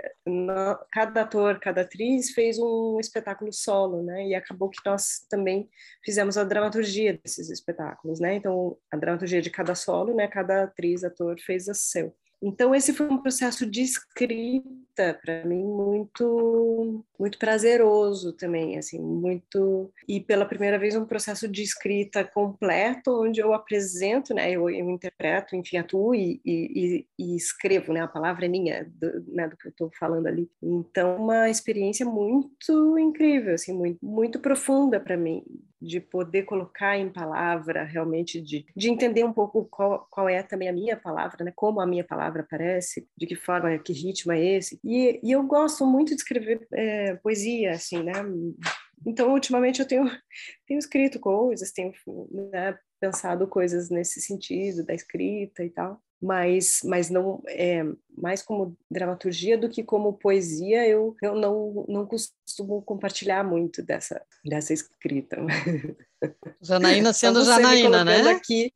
cada 0.92 1.22
ator, 1.22 1.58
cada 1.58 1.80
atriz 1.80 2.30
fez 2.30 2.56
um 2.60 3.00
espetáculo 3.00 3.52
solo, 3.52 4.00
né, 4.00 4.28
e 4.28 4.34
acabou 4.36 4.70
que 4.70 4.78
nós 4.86 5.26
também 5.28 5.68
fizemos 6.04 6.38
a 6.38 6.44
dramaturgia 6.44 7.18
desses 7.18 7.50
espetáculos, 7.50 8.20
né, 8.20 8.36
então 8.36 8.76
a 8.92 8.96
dramaturgia 8.96 9.42
de 9.42 9.50
cada 9.50 9.74
solo, 9.74 10.14
né, 10.14 10.28
cada 10.28 10.62
atriz, 10.62 11.02
ator 11.02 11.36
fez 11.40 11.68
a 11.68 11.74
seu. 11.74 12.14
Então 12.40 12.74
esse 12.74 12.92
foi 12.92 13.08
um 13.08 13.18
processo 13.18 13.66
de 13.66 13.82
escrita 13.82 15.18
para 15.22 15.44
mim 15.44 15.62
muito 15.62 17.04
muito 17.18 17.38
prazeroso 17.38 18.32
também, 18.32 18.78
assim, 18.78 19.00
muito 19.00 19.92
e 20.08 20.20
pela 20.20 20.46
primeira 20.46 20.78
vez 20.78 20.94
um 20.96 21.04
processo 21.04 21.48
de 21.48 21.62
escrita 21.62 22.24
completo 22.24 23.22
onde 23.22 23.40
eu 23.40 23.52
apresento, 23.52 24.32
né, 24.34 24.50
eu, 24.50 24.70
eu 24.70 24.90
interpreto, 24.90 25.56
enfim, 25.56 25.78
atuo 25.78 26.14
e, 26.14 26.40
e, 26.44 27.06
e, 27.18 27.36
escrevo, 27.36 27.92
né, 27.92 28.00
a 28.02 28.08
palavra 28.08 28.46
é 28.46 28.48
minha, 28.48 28.84
do, 28.84 29.24
né, 29.32 29.48
do 29.48 29.56
que 29.56 29.66
eu 29.66 29.70
estou 29.70 29.90
falando 29.98 30.26
ali. 30.26 30.48
Então 30.62 31.16
uma 31.16 31.50
experiência 31.50 32.06
muito 32.06 32.98
incrível, 32.98 33.54
assim, 33.54 33.72
muito 33.72 33.98
muito 34.02 34.38
profunda 34.40 35.00
para 35.00 35.16
mim 35.16 35.42
de 35.80 36.00
poder 36.00 36.44
colocar 36.44 36.98
em 36.98 37.10
palavra 37.10 37.84
realmente 37.84 38.40
de, 38.40 38.66
de 38.76 38.90
entender 38.90 39.24
um 39.24 39.32
pouco 39.32 39.64
qual, 39.66 40.06
qual 40.10 40.28
é 40.28 40.42
também 40.42 40.68
a 40.68 40.72
minha 40.72 40.96
palavra, 40.96 41.44
né, 41.44 41.52
como 41.54 41.80
a 41.80 41.86
minha 41.86 42.04
palavra 42.04 42.42
aparece, 42.42 43.08
de 43.16 43.26
que 43.26 43.36
forma, 43.36 43.78
que 43.78 43.92
ritmo 43.92 44.32
é 44.32 44.44
esse. 44.44 44.80
E, 44.84 45.20
e 45.22 45.32
eu 45.32 45.42
gosto 45.44 45.86
muito 45.86 46.08
de 46.10 46.16
escrever 46.16 46.66
é, 46.72 47.14
poesia, 47.16 47.72
assim, 47.72 48.02
né? 48.02 48.12
Então, 49.06 49.32
ultimamente 49.32 49.80
eu 49.80 49.86
tenho, 49.86 50.04
tenho 50.66 50.78
escrito 50.78 51.20
coisas, 51.20 51.72
tenho 51.72 51.92
né, 52.50 52.76
pensado 53.00 53.46
coisas 53.46 53.90
nesse 53.90 54.20
sentido, 54.20 54.84
da 54.84 54.94
escrita 54.94 55.64
e 55.64 55.70
tal, 55.70 56.02
mas, 56.20 56.80
mas 56.84 57.10
não 57.10 57.42
é 57.46 57.84
mais 58.16 58.42
como 58.42 58.76
dramaturgia 58.90 59.56
do 59.56 59.68
que 59.68 59.84
como 59.84 60.12
poesia, 60.12 60.86
eu, 60.86 61.16
eu 61.22 61.34
não, 61.36 61.84
não 61.88 62.06
costumo 62.06 62.82
compartilhar 62.82 63.44
muito 63.44 63.82
dessa, 63.82 64.20
dessa 64.44 64.72
escrita. 64.72 65.36
Janaína 66.60 67.12
sendo 67.12 67.44
Janaína, 67.44 68.04
né? 68.04 68.30
Aqui 68.30 68.72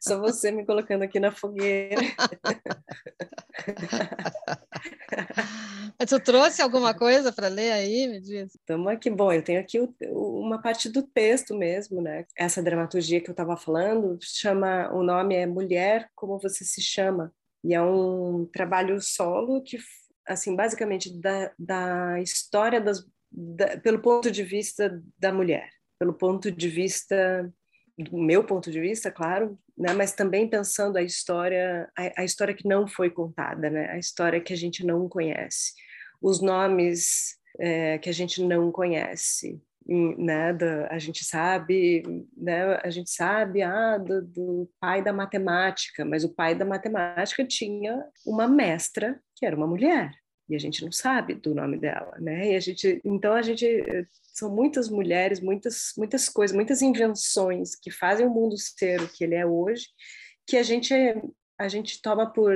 só 0.00 0.20
você 0.20 0.50
me 0.50 0.64
colocando 0.64 1.02
aqui 1.02 1.18
na 1.18 1.32
fogueira. 1.32 2.00
Tu 6.08 6.20
trouxe 6.20 6.60
alguma 6.60 6.92
coisa 6.92 7.32
para 7.32 7.48
ler 7.48 7.72
aí, 7.72 8.08
me 8.08 8.20
diz? 8.20 8.54
Estamos 8.54 8.88
aqui. 8.88 9.08
Bom, 9.08 9.32
eu 9.32 9.42
tenho 9.42 9.60
aqui 9.60 9.80
o, 9.80 10.40
uma 10.40 10.60
parte 10.60 10.88
do 10.88 11.02
texto 11.02 11.56
mesmo, 11.56 12.02
né? 12.02 12.26
Essa 12.36 12.62
dramaturgia 12.62 13.20
que 13.20 13.30
eu 13.30 13.32
estava 13.32 13.56
falando 13.56 14.18
chama, 14.20 14.92
o 14.92 15.02
nome 15.02 15.34
é 15.34 15.46
Mulher 15.46 16.10
como 16.14 16.38
você 16.38 16.64
se 16.64 16.82
chama 16.82 17.32
e 17.64 17.74
é 17.74 17.80
um 17.80 18.46
trabalho 18.52 19.00
solo 19.00 19.62
que, 19.62 19.78
assim, 20.26 20.54
basicamente 20.54 21.10
da, 21.18 21.52
da 21.58 22.20
história 22.20 22.80
das, 22.80 23.06
da, 23.32 23.78
pelo 23.78 24.00
ponto 24.00 24.30
de 24.30 24.42
vista 24.42 25.02
da 25.18 25.32
mulher, 25.32 25.70
pelo 25.98 26.12
ponto 26.12 26.50
de 26.50 26.68
vista 26.68 27.50
do 27.96 28.18
meu 28.18 28.44
ponto 28.44 28.70
de 28.70 28.80
vista, 28.80 29.10
claro, 29.10 29.58
né, 29.76 29.92
mas 29.92 30.12
também 30.12 30.48
pensando 30.48 30.96
a 30.96 31.02
história, 31.02 31.88
a, 31.96 32.22
a, 32.22 32.24
história 32.24 32.54
que 32.54 32.66
não 32.66 32.86
foi 32.86 33.10
contada, 33.10 33.68
né, 33.68 33.90
a 33.90 33.98
história 33.98 34.40
que 34.40 34.52
a 34.52 34.56
gente 34.56 34.84
não 34.84 35.08
conhece, 35.08 35.72
os 36.22 36.40
nomes 36.40 37.36
é, 37.58 37.98
que 37.98 38.08
a 38.08 38.12
gente 38.12 38.42
não 38.42 38.70
conhece, 38.70 39.60
né, 39.86 40.56
a 40.88 40.98
gente 40.98 41.24
sabe, 41.24 42.02
né, 42.36 42.80
a 42.82 42.90
gente 42.90 43.10
sabe 43.10 43.62
ah, 43.62 43.98
do, 43.98 44.22
do, 44.22 44.70
pai 44.80 45.02
da 45.02 45.12
matemática, 45.12 46.04
mas 46.04 46.24
o 46.24 46.34
pai 46.34 46.54
da 46.54 46.64
matemática 46.64 47.44
tinha 47.44 48.02
uma 48.24 48.48
mestra 48.48 49.20
que 49.36 49.44
era 49.44 49.56
uma 49.56 49.66
mulher 49.66 50.10
e 50.48 50.54
a 50.54 50.58
gente 50.58 50.84
não 50.84 50.92
sabe 50.92 51.34
do 51.34 51.54
nome 51.54 51.78
dela, 51.78 52.16
né? 52.20 52.52
E 52.52 52.56
a 52.56 52.60
gente, 52.60 53.00
então 53.04 53.32
a 53.32 53.42
gente 53.42 53.66
são 54.22 54.54
muitas 54.54 54.88
mulheres, 54.88 55.40
muitas 55.40 55.92
muitas 55.96 56.28
coisas, 56.28 56.54
muitas 56.54 56.82
invenções 56.82 57.74
que 57.74 57.90
fazem 57.90 58.26
o 58.26 58.30
mundo 58.30 58.56
ser 58.58 59.00
o 59.00 59.08
que 59.08 59.24
ele 59.24 59.34
é 59.34 59.46
hoje, 59.46 59.86
que 60.46 60.56
a 60.56 60.62
gente 60.62 60.94
a 61.58 61.68
gente 61.68 62.02
toma 62.02 62.32
por 62.32 62.52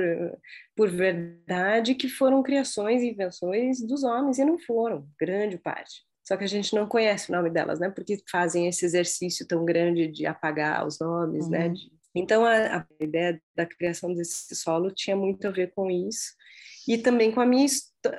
por 0.75 0.89
verdade 0.89 1.95
que 1.95 2.09
foram 2.09 2.43
criações 2.43 3.01
e 3.01 3.09
invenções 3.09 3.81
dos 3.81 4.03
homens 4.03 4.37
e 4.39 4.45
não 4.45 4.59
foram, 4.59 5.07
grande 5.19 5.57
parte 5.57 6.09
só 6.29 6.37
que 6.37 6.43
a 6.43 6.47
gente 6.47 6.75
não 6.75 6.87
conhece 6.87 7.31
o 7.31 7.35
nome 7.35 7.49
delas, 7.49 7.79
né? 7.79 7.89
Porque 7.89 8.21
fazem 8.29 8.67
esse 8.67 8.85
exercício 8.85 9.47
tão 9.47 9.65
grande 9.65 10.07
de 10.07 10.27
apagar 10.27 10.85
os 10.85 10.99
nomes, 10.99 11.49
né? 11.49 11.65
uhum. 11.65 11.73
né? 11.73 11.79
Então 12.13 12.45
a, 12.45 12.77
a, 12.77 12.85
ideia 12.99 13.41
da 13.55 13.65
criação 13.65 14.13
desse 14.13 14.55
solo 14.55 14.91
tinha 14.91 15.15
muito 15.15 15.47
a 15.47 15.51
ver 15.51 15.71
com 15.73 15.89
isso 15.89 16.35
e 16.89 16.97
também 16.97 17.31
com 17.31 17.39
a 17.39 17.45
minha 17.45 17.67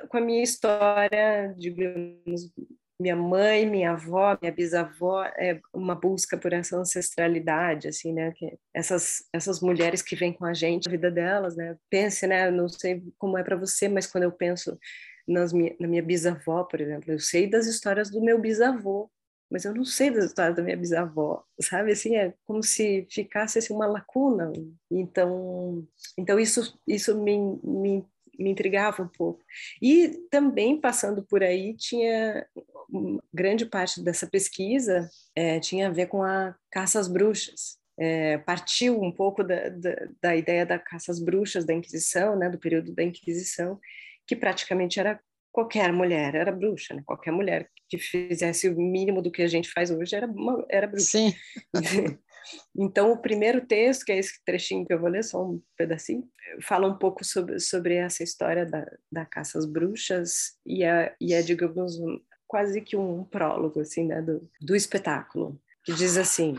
com 0.07 0.17
a 0.17 0.21
minha 0.21 0.41
história, 0.41 1.53
digamos, 1.57 2.49
minha 2.97 3.15
mãe, 3.17 3.65
minha 3.69 3.91
avó, 3.91 4.37
minha 4.41 4.53
bisavó, 4.53 5.23
é 5.23 5.59
uma 5.73 5.93
busca 5.93 6.37
por 6.37 6.53
essa 6.53 6.77
ancestralidade, 6.77 7.89
assim, 7.89 8.13
né? 8.13 8.31
Que 8.31 8.57
essas 8.73 9.25
essas 9.33 9.59
mulheres 9.59 10.01
que 10.01 10.15
vêm 10.15 10.31
com 10.31 10.45
a 10.45 10.53
gente, 10.53 10.87
a 10.87 10.91
vida 10.91 11.11
delas, 11.11 11.57
né? 11.57 11.75
Pense, 11.89 12.25
né? 12.25 12.49
Não 12.49 12.69
sei 12.69 13.03
como 13.17 13.37
é 13.37 13.43
para 13.43 13.57
você, 13.57 13.89
mas 13.89 14.07
quando 14.07 14.23
eu 14.23 14.31
penso 14.31 14.79
nas 15.27 15.51
minha, 15.51 15.75
na 15.77 15.87
minha 15.87 16.03
bisavó, 16.03 16.63
por 16.63 16.79
exemplo. 16.79 17.11
Eu 17.11 17.19
sei 17.19 17.49
das 17.49 17.65
histórias 17.67 18.09
do 18.09 18.21
meu 18.21 18.39
bisavô, 18.39 19.11
mas 19.51 19.65
eu 19.65 19.75
não 19.75 19.83
sei 19.83 20.11
das 20.11 20.25
histórias 20.25 20.55
da 20.55 20.63
minha 20.63 20.77
bisavó, 20.77 21.43
sabe? 21.59 21.91
Assim, 21.91 22.15
é 22.15 22.33
como 22.45 22.63
se 22.63 23.05
ficasse 23.11 23.59
assim, 23.59 23.73
uma 23.73 23.85
lacuna. 23.85 24.51
Então, 24.89 25.85
então 26.17 26.39
isso, 26.39 26.79
isso 26.87 27.21
me, 27.21 27.37
me, 27.63 28.05
me 28.37 28.49
intrigava 28.49 29.03
um 29.03 29.07
pouco. 29.07 29.43
E 29.81 30.09
também, 30.29 30.79
passando 30.79 31.23
por 31.23 31.43
aí, 31.43 31.75
tinha 31.75 32.45
grande 33.33 33.65
parte 33.65 34.03
dessa 34.03 34.27
pesquisa 34.27 35.09
é, 35.35 35.59
tinha 35.59 35.87
a 35.87 35.91
ver 35.91 36.07
com 36.07 36.23
a 36.23 36.55
caça 36.69 36.99
às 36.99 37.07
bruxas. 37.07 37.79
É, 37.97 38.37
partiu 38.39 38.99
um 39.01 39.11
pouco 39.11 39.43
da, 39.43 39.69
da, 39.69 39.95
da, 40.21 40.35
ideia 40.35 40.65
da 40.65 40.79
caça 40.79 41.11
às 41.11 41.19
bruxas 41.19 41.65
da 41.65 41.73
Inquisição, 41.73 42.35
né, 42.35 42.49
do 42.49 42.57
período 42.57 42.93
da 42.95 43.03
Inquisição, 43.03 43.79
que 44.25 44.35
praticamente 44.35 44.99
era 44.99 45.19
qualquer 45.51 45.91
mulher, 45.91 46.33
era 46.33 46.51
bruxa, 46.51 46.93
né? 46.93 47.03
Qualquer 47.05 47.31
mulher 47.31 47.69
que 47.89 47.97
fizesse 47.97 48.69
o 48.69 48.75
mínimo 48.75 49.21
do 49.21 49.31
que 49.31 49.41
a 49.41 49.47
gente 49.47 49.69
faz 49.69 49.91
hoje 49.91 50.15
era, 50.15 50.25
uma, 50.25 50.65
era 50.69 50.87
bruxa. 50.87 51.17
Sim. 51.17 51.33
então, 52.77 53.11
o 53.11 53.17
primeiro 53.17 53.65
texto, 53.65 54.05
que 54.05 54.11
é 54.11 54.17
esse 54.17 54.43
trechinho 54.45 54.85
que 54.85 54.93
eu 54.93 54.99
vou 54.99 55.09
ler, 55.09 55.23
só 55.23 55.43
um 55.43 55.61
pedacinho, 55.77 56.27
fala 56.61 56.87
um 56.87 56.97
pouco 56.97 57.23
sobre, 57.23 57.59
sobre 57.59 57.95
essa 57.95 58.23
história 58.23 58.65
da, 58.65 58.85
da 59.11 59.25
caça 59.25 59.57
às 59.57 59.65
bruxas 59.65 60.53
e 60.65 60.83
é, 60.83 61.15
e 61.19 61.33
é 61.33 61.41
digamos, 61.41 61.97
um, 61.99 62.19
quase 62.47 62.81
que 62.81 62.95
um 62.95 63.23
prólogo, 63.23 63.79
assim, 63.79 64.05
né, 64.05 64.21
do, 64.21 64.41
do 64.61 64.75
espetáculo, 64.75 65.59
que 65.83 65.93
diz 65.93 66.17
assim, 66.17 66.55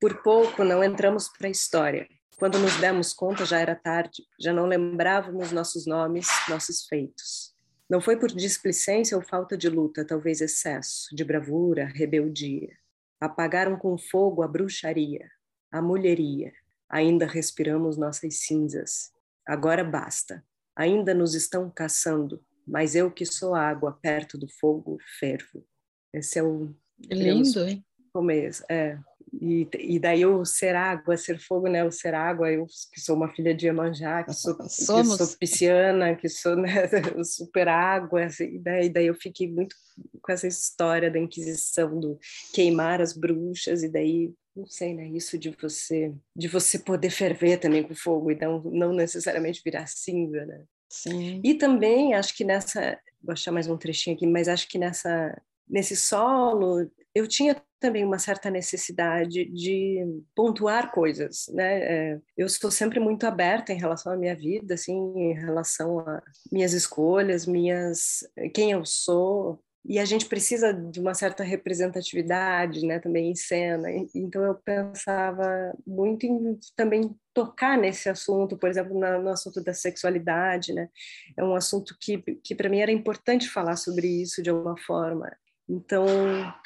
por 0.00 0.22
pouco 0.22 0.64
não 0.64 0.84
entramos 0.84 1.28
para 1.28 1.48
a 1.48 1.50
história, 1.50 2.06
quando 2.36 2.58
nos 2.58 2.76
demos 2.76 3.12
conta, 3.12 3.44
já 3.44 3.60
era 3.60 3.74
tarde, 3.74 4.22
já 4.40 4.52
não 4.52 4.66
lembrávamos 4.66 5.52
nossos 5.52 5.86
nomes, 5.86 6.26
nossos 6.48 6.84
feitos. 6.86 7.54
Não 7.88 8.00
foi 8.00 8.18
por 8.18 8.30
displicência 8.30 9.16
ou 9.16 9.22
falta 9.22 9.56
de 9.56 9.68
luta, 9.68 10.04
talvez 10.04 10.40
excesso 10.40 11.14
de 11.14 11.24
bravura, 11.24 11.84
rebeldia. 11.86 12.76
Apagaram 13.20 13.76
com 13.76 13.96
fogo 13.96 14.42
a 14.42 14.48
bruxaria, 14.48 15.30
a 15.70 15.80
mulheria. 15.80 16.52
Ainda 16.88 17.26
respiramos 17.26 17.96
nossas 17.96 18.40
cinzas. 18.40 19.12
Agora 19.46 19.82
basta. 19.82 20.44
Ainda 20.76 21.14
nos 21.14 21.34
estão 21.34 21.70
caçando, 21.70 22.44
mas 22.66 22.94
eu 22.94 23.10
que 23.10 23.24
sou 23.24 23.54
água 23.54 23.98
perto 24.00 24.36
do 24.36 24.48
fogo 24.48 24.98
fervo. 25.18 25.64
Esse 26.12 26.38
é 26.38 26.42
o 26.42 26.74
lindo, 26.98 27.68
hein? 27.68 27.84
Começo, 28.12 28.64
é. 28.68 28.98
E, 29.40 29.68
e 29.78 29.98
daí 29.98 30.24
o 30.24 30.44
ser 30.44 30.74
água, 30.76 31.16
ser 31.16 31.38
fogo, 31.38 31.68
né? 31.68 31.84
O 31.84 31.90
ser 31.90 32.14
água, 32.14 32.50
eu 32.50 32.66
que 32.92 33.00
sou 33.00 33.16
uma 33.16 33.28
filha 33.34 33.54
de 33.54 33.66
Iemanjá, 33.66 34.22
que 34.22 34.34
sou, 34.34 34.56
que 34.56 34.68
sou 34.68 35.36
pisciana, 35.38 36.14
que 36.14 36.28
sou 36.28 36.56
né, 36.56 36.88
super 37.24 37.68
água, 37.68 38.24
assim, 38.24 38.60
daí, 38.60 38.88
daí 38.88 39.06
eu 39.06 39.14
fiquei 39.14 39.50
muito 39.50 39.74
com 40.22 40.32
essa 40.32 40.46
história 40.46 41.10
da 41.10 41.18
Inquisição, 41.18 41.98
do 41.98 42.18
queimar 42.52 43.00
as 43.00 43.12
bruxas, 43.12 43.82
e 43.82 43.88
daí 43.88 44.32
não 44.56 44.66
sei, 44.66 44.94
né? 44.94 45.08
Isso 45.08 45.36
de 45.36 45.50
você, 45.50 46.14
de 46.34 46.46
você 46.46 46.78
poder 46.78 47.10
ferver 47.10 47.58
também 47.58 47.82
com 47.82 47.94
fogo 47.94 48.30
e 48.30 48.36
não, 48.36 48.62
não 48.62 48.92
necessariamente 48.92 49.60
virar 49.64 49.86
cinza, 49.86 50.46
né? 50.46 50.64
Sim. 50.88 51.40
E 51.42 51.54
também 51.54 52.14
acho 52.14 52.36
que 52.36 52.44
nessa, 52.44 52.98
vou 53.20 53.32
achar 53.32 53.50
mais 53.50 53.66
um 53.66 53.76
trechinho 53.76 54.14
aqui, 54.14 54.26
mas 54.26 54.46
acho 54.46 54.68
que 54.68 54.78
nessa 54.78 55.36
nesse 55.68 55.96
solo 55.96 56.90
eu 57.14 57.28
tinha 57.28 57.56
também 57.78 58.04
uma 58.04 58.18
certa 58.18 58.50
necessidade 58.50 59.44
de 59.44 60.04
pontuar 60.34 60.90
coisas, 60.90 61.46
né? 61.52 62.14
É, 62.14 62.20
eu 62.36 62.48
sou 62.48 62.70
sempre 62.70 62.98
muito 62.98 63.24
aberta 63.26 63.72
em 63.72 63.78
relação 63.78 64.12
à 64.12 64.16
minha 64.16 64.34
vida, 64.34 64.74
assim, 64.74 64.94
em 64.94 65.34
relação 65.34 66.00
a 66.00 66.22
minhas 66.50 66.72
escolhas, 66.72 67.46
minhas 67.46 68.26
quem 68.52 68.72
eu 68.72 68.84
sou, 68.84 69.60
e 69.84 69.98
a 69.98 70.04
gente 70.06 70.26
precisa 70.26 70.72
de 70.72 70.98
uma 70.98 71.12
certa 71.12 71.44
representatividade, 71.44 72.86
né, 72.86 72.98
também 72.98 73.30
em 73.30 73.34
cena. 73.34 73.88
Então 74.14 74.42
eu 74.42 74.54
pensava 74.54 75.74
muito 75.86 76.24
em 76.24 76.58
também 76.74 77.14
tocar 77.34 77.76
nesse 77.76 78.08
assunto, 78.08 78.56
por 78.56 78.70
exemplo, 78.70 78.98
no 78.98 79.28
assunto 79.28 79.62
da 79.62 79.74
sexualidade, 79.74 80.72
né? 80.72 80.88
É 81.36 81.44
um 81.44 81.54
assunto 81.54 81.94
que 82.00 82.18
que 82.42 82.54
para 82.54 82.70
mim 82.70 82.80
era 82.80 82.92
importante 82.92 83.48
falar 83.48 83.76
sobre 83.76 84.06
isso 84.08 84.42
de 84.42 84.48
alguma 84.50 84.76
forma. 84.78 85.30
Então, 85.68 86.06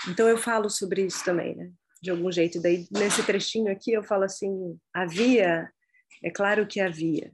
então 0.08 0.28
eu 0.28 0.36
falo 0.36 0.68
sobre 0.68 1.06
isso 1.06 1.24
também, 1.24 1.54
né? 1.54 1.70
De 2.02 2.10
algum 2.10 2.30
jeito. 2.30 2.60
Daí 2.60 2.86
nesse 2.90 3.24
trechinho 3.24 3.70
aqui 3.70 3.92
eu 3.92 4.02
falo 4.02 4.24
assim: 4.24 4.78
havia, 4.92 5.70
é 6.22 6.30
claro 6.30 6.66
que 6.66 6.80
havia, 6.80 7.32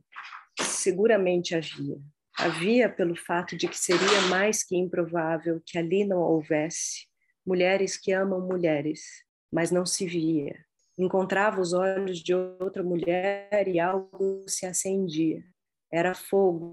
seguramente 0.61 1.55
havia. 1.55 1.97
Havia 2.39 2.89
pelo 2.89 3.17
fato 3.17 3.57
de 3.57 3.69
que 3.69 3.79
seria 3.79 4.23
mais 4.29 4.65
que 4.65 4.77
improvável 4.77 5.63
que 5.65 5.79
ali 5.79 6.05
não 6.05 6.19
houvesse 6.19 7.07
mulheres 7.47 7.97
que 7.97 8.13
amam 8.13 8.41
mulheres, 8.41 9.03
mas 9.53 9.71
não 9.71 9.87
se 9.87 10.07
via. 10.07 10.65
Encontrava 10.99 11.61
os 11.61 11.73
olhos 11.73 12.19
de 12.19 12.35
outra 12.35 12.83
mulher 12.83 13.69
e 13.69 13.79
algo 13.79 14.45
se 14.49 14.67
acendia. 14.67 15.45
Era 15.93 16.15
fogo 16.15 16.73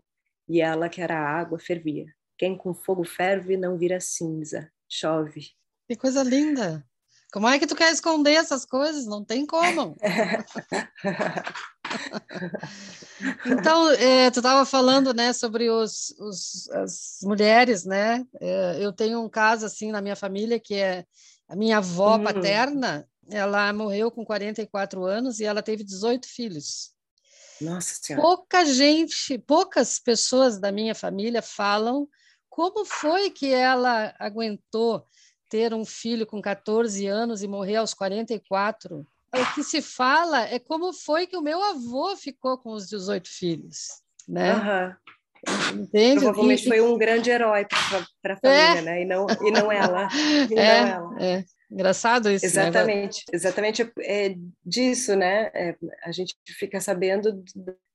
e 0.49 0.61
ela 0.61 0.89
que 0.89 1.01
era 1.01 1.17
água 1.19 1.59
fervia. 1.59 2.05
Quem 2.37 2.57
com 2.57 2.73
fogo 2.73 3.03
ferve 3.03 3.55
não 3.55 3.77
vira 3.77 3.99
cinza 3.99 4.71
chove. 4.91 5.51
Que 5.87 5.95
coisa 5.95 6.23
linda! 6.23 6.85
Como 7.31 7.47
é 7.47 7.57
que 7.57 7.65
tu 7.65 7.75
quer 7.75 7.93
esconder 7.93 8.33
essas 8.33 8.65
coisas? 8.65 9.05
Não 9.05 9.23
tem 9.23 9.45
como. 9.45 9.95
então, 13.45 13.89
é, 13.91 14.29
tu 14.29 14.39
estava 14.39 14.65
falando, 14.65 15.13
né, 15.13 15.31
sobre 15.31 15.69
os, 15.69 16.13
os, 16.19 16.69
as 16.71 17.19
mulheres, 17.23 17.85
né? 17.85 18.25
É, 18.41 18.79
eu 18.81 18.91
tenho 18.91 19.23
um 19.23 19.29
caso 19.29 19.65
assim 19.65 19.93
na 19.93 20.01
minha 20.01 20.15
família 20.15 20.59
que 20.59 20.75
é 20.75 21.05
a 21.47 21.55
minha 21.55 21.77
avó 21.77 22.17
uhum. 22.17 22.23
paterna. 22.25 23.07
Ela 23.29 23.71
morreu 23.71 24.11
com 24.11 24.25
44 24.25 25.05
anos 25.05 25.39
e 25.39 25.45
ela 25.45 25.61
teve 25.61 25.85
18 25.85 26.27
filhos. 26.27 26.91
Nossa 27.61 27.95
Senhora. 28.01 28.21
Pouca 28.21 28.65
gente, 28.65 29.37
poucas 29.37 29.99
pessoas 29.99 30.59
da 30.59 30.69
minha 30.69 30.93
família 30.93 31.41
falam 31.41 32.09
como 32.51 32.85
foi 32.85 33.29
que 33.29 33.51
ela 33.51 34.13
aguentou 34.19 35.07
ter 35.49 35.73
um 35.73 35.85
filho 35.85 36.27
com 36.27 36.41
14 36.41 37.07
anos 37.07 37.41
e 37.41 37.47
morrer 37.47 37.77
aos 37.77 37.93
44? 37.93 39.07
O 39.33 39.53
que 39.55 39.63
se 39.63 39.81
fala 39.81 40.43
é 40.43 40.59
como 40.59 40.91
foi 40.91 41.25
que 41.25 41.37
o 41.37 41.41
meu 41.41 41.63
avô 41.63 42.15
ficou 42.17 42.57
com 42.57 42.73
os 42.73 42.89
18 42.89 43.29
filhos, 43.29 44.01
né? 44.27 44.53
Uhum. 44.53 45.81
Entende? 45.81 46.19
Provavelmente 46.19 46.65
e, 46.65 46.67
foi 46.67 46.81
um 46.81 46.97
grande 46.97 47.29
herói 47.31 47.65
para 48.21 48.33
a 48.33 48.37
família, 48.37 48.79
é. 48.79 48.81
né? 48.81 49.01
E 49.01 49.05
não, 49.05 49.25
e 49.41 49.49
não 49.49 49.71
ela. 49.71 50.09
E 50.13 50.53
é, 50.59 50.85
não 50.85 50.93
ela. 50.93 51.23
É. 51.23 51.45
Engraçado 51.71 52.29
isso. 52.29 52.45
Né, 52.45 52.51
exatamente, 52.51 53.23
né? 53.31 53.37
exatamente 53.37 53.93
é 54.01 54.35
disso, 54.63 55.15
né? 55.15 55.49
É, 55.53 55.75
a 56.03 56.11
gente 56.11 56.35
fica 56.59 56.81
sabendo 56.81 57.41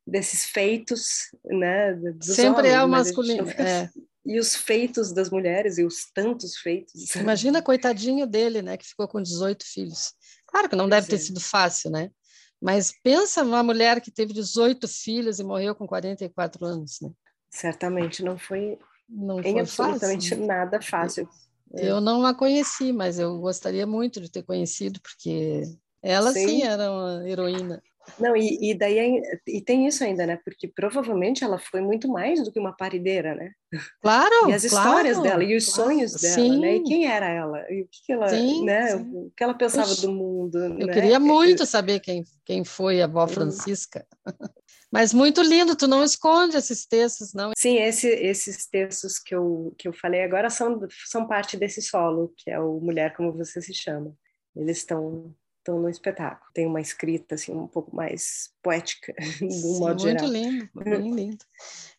desses 0.07 0.47
feitos, 0.47 1.31
né? 1.45 1.95
Sempre 2.23 2.69
homens, 2.69 2.75
é 2.75 2.85
o 2.85 2.89
masculino. 2.89 3.47
Fica... 3.47 3.63
É 3.63 3.91
e 4.27 4.39
os 4.39 4.57
feitos 4.57 5.13
das 5.13 5.31
mulheres 5.31 5.79
e 5.79 5.85
os 5.85 6.11
tantos 6.13 6.57
feitos. 6.57 7.15
Imagina 7.15 7.63
coitadinho 7.63 8.27
dele, 8.27 8.61
né, 8.61 8.77
que 8.77 8.87
ficou 8.87 9.07
com 9.07 9.23
18 9.23 9.65
filhos. 9.65 10.13
Claro 10.47 10.69
que 10.69 10.77
não 10.77 10.89
deve 10.89 11.07
ter 11.07 11.17
é. 11.17 11.19
sido 11.19 11.41
fácil, 11.41 11.91
né? 11.91 12.11
Mas 12.61 12.93
pensa 13.03 13.45
numa 13.45 13.63
mulher 13.63 14.01
que 14.01 14.11
teve 14.11 14.33
18 14.33 14.89
filhos 14.89 15.39
e 15.39 15.45
morreu 15.45 15.75
com 15.75 15.87
44 15.87 16.65
anos, 16.65 16.99
né? 17.01 17.11
Certamente 17.51 18.23
não 18.23 18.37
foi 18.37 18.79
não 19.09 19.39
em 19.41 19.53
foi 19.53 19.61
absolutamente 19.61 20.31
fácil. 20.31 20.47
nada 20.47 20.81
fácil. 20.81 21.29
Eu 21.73 22.01
não 22.01 22.25
a 22.25 22.35
conheci, 22.35 22.93
mas 22.93 23.19
eu 23.19 23.39
gostaria 23.39 23.87
muito 23.87 24.21
de 24.21 24.31
ter 24.31 24.43
conhecido, 24.43 25.01
porque 25.01 25.63
ela 26.03 26.33
sim, 26.33 26.47
sim 26.47 26.63
era 26.63 26.91
uma 26.91 27.29
heroína. 27.29 27.83
Não, 28.19 28.37
e, 28.37 28.71
e 28.71 28.75
daí 28.75 28.99
é 28.99 29.41
e 29.47 29.61
tem 29.61 29.87
isso 29.87 30.03
ainda, 30.03 30.27
né? 30.27 30.39
Porque 30.45 30.69
provavelmente 30.69 31.45
ela 31.45 31.59
foi 31.59 31.81
muito 31.81 32.09
mais 32.09 32.43
do 32.43 32.53
que 32.53 32.59
uma 32.59 32.77
parideira, 32.77 33.35
né? 33.35 33.53
Claro. 34.01 34.49
E 34.49 34.55
as 34.55 34.67
claro, 34.67 34.89
histórias 34.89 35.23
dela 35.23 35.45
e 35.45 35.57
os 35.57 35.67
claro. 35.67 35.91
sonhos 35.91 36.13
dela, 36.15 36.35
sim. 36.35 36.61
né? 36.61 36.77
E 36.77 36.83
quem 36.83 37.07
era 37.07 37.29
ela? 37.29 37.61
E 37.71 37.83
o 37.83 37.89
que, 37.89 38.05
que 38.05 38.13
ela, 38.13 38.29
sim, 38.29 38.65
né? 38.65 38.97
Sim. 38.97 39.11
O 39.13 39.33
que 39.37 39.45
ela 39.45 39.55
pensava 39.55 39.89
Puxa, 39.89 40.03
do 40.03 40.13
mundo? 40.13 40.59
Eu 40.59 40.87
né? 40.87 40.93
queria 40.93 41.21
muito 41.21 41.67
saber 41.67 42.01
quem, 42.01 42.25
quem 42.45 42.65
foi 42.65 43.03
a 43.03 43.05
avó 43.05 43.27
Francisca. 43.27 44.07
Mas 44.91 45.13
muito 45.13 45.43
lindo, 45.43 45.77
tu 45.77 45.89
não 45.89 46.03
esconde 46.03 46.57
esses 46.57 46.87
textos, 46.87 47.35
não? 47.35 47.51
Sim, 47.59 47.77
esse, 47.77 48.09
esses 48.09 48.67
textos 48.67 49.19
que 49.19 49.35
eu, 49.35 49.75
que 49.77 49.89
eu 49.89 49.93
falei 49.93 50.23
agora 50.23 50.49
são, 50.49 50.79
são 51.07 51.27
parte 51.27 51.57
desse 51.57 51.83
solo, 51.83 52.33
que 52.37 52.51
é 52.51 52.59
o 52.59 52.81
Mulher 52.81 53.15
Como 53.15 53.33
Você 53.33 53.61
Se 53.61 53.75
Chama. 53.75 54.15
Eles 54.55 54.79
estão 54.79 55.35
estão 55.67 55.81
no 55.81 55.89
espetáculo. 55.89 56.51
Tem 56.55 56.67
uma 56.67 56.81
escrita 56.81 57.35
assim 57.35 57.53
um 57.53 57.67
pouco 57.67 57.95
mais 57.95 58.51
poética, 58.63 59.13
do 59.41 59.51
Sim, 59.51 59.79
modo 59.81 60.05
muito 60.05 60.27
geral. 60.27 60.29
lindo, 60.29 60.71
bem 60.75 61.15
lindo. 61.15 61.45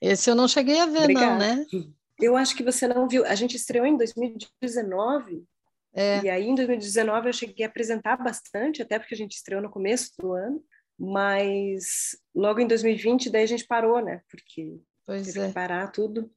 Esse 0.01 0.30
eu 0.30 0.36
não 0.36 0.47
cheguei 0.47 0.80
a 0.80 0.86
ver, 0.86 1.01
Obrigada. 1.03 1.32
não, 1.32 1.38
né? 1.38 1.65
Eu 2.19 2.36
acho 2.36 2.56
que 2.56 2.63
você 2.63 2.88
não 2.88 3.08
viu. 3.08 3.23
A 3.27 3.36
gente 3.36 3.56
estreou 3.56 3.86
em 3.86 3.95
2019. 3.95 5.45
É. 5.93 6.19
E 6.23 6.30
aí, 6.32 6.47
em 6.47 6.56
2019, 6.56 7.27
eu 7.27 7.34
cheguei 7.34 7.63
a 7.63 7.69
apresentar 7.69 8.17
bastante, 8.17 8.82
até 8.82 8.97
porque 8.97 9.13
a 9.13 9.17
gente 9.17 9.34
estreou 9.34 9.62
no 9.62 9.69
começo 9.69 10.13
do 10.17 10.34
ano. 10.34 10.60
Mas 10.97 12.17
logo 12.34 12.60
em 12.60 12.65
2020, 12.65 13.30
daí 13.30 13.43
a 13.43 13.47
gente 13.47 13.67
parou, 13.67 14.03
né? 14.03 14.21
Porque 14.32 14.80
pois 15.06 15.27
teve 15.27 15.41
é. 15.41 15.47
que 15.47 15.53
parar 15.53 15.91
tudo. 15.91 16.27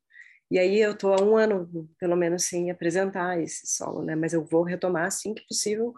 E 0.50 0.58
aí 0.58 0.78
eu 0.78 0.94
tô 0.94 1.14
há 1.14 1.22
um 1.22 1.34
ano, 1.34 1.88
pelo 1.98 2.14
menos, 2.14 2.44
sem 2.44 2.70
apresentar 2.70 3.40
esse 3.40 3.66
solo, 3.66 4.02
né? 4.02 4.14
Mas 4.14 4.34
eu 4.34 4.44
vou 4.44 4.62
retomar 4.62 5.06
assim 5.06 5.32
que 5.32 5.46
possível 5.46 5.94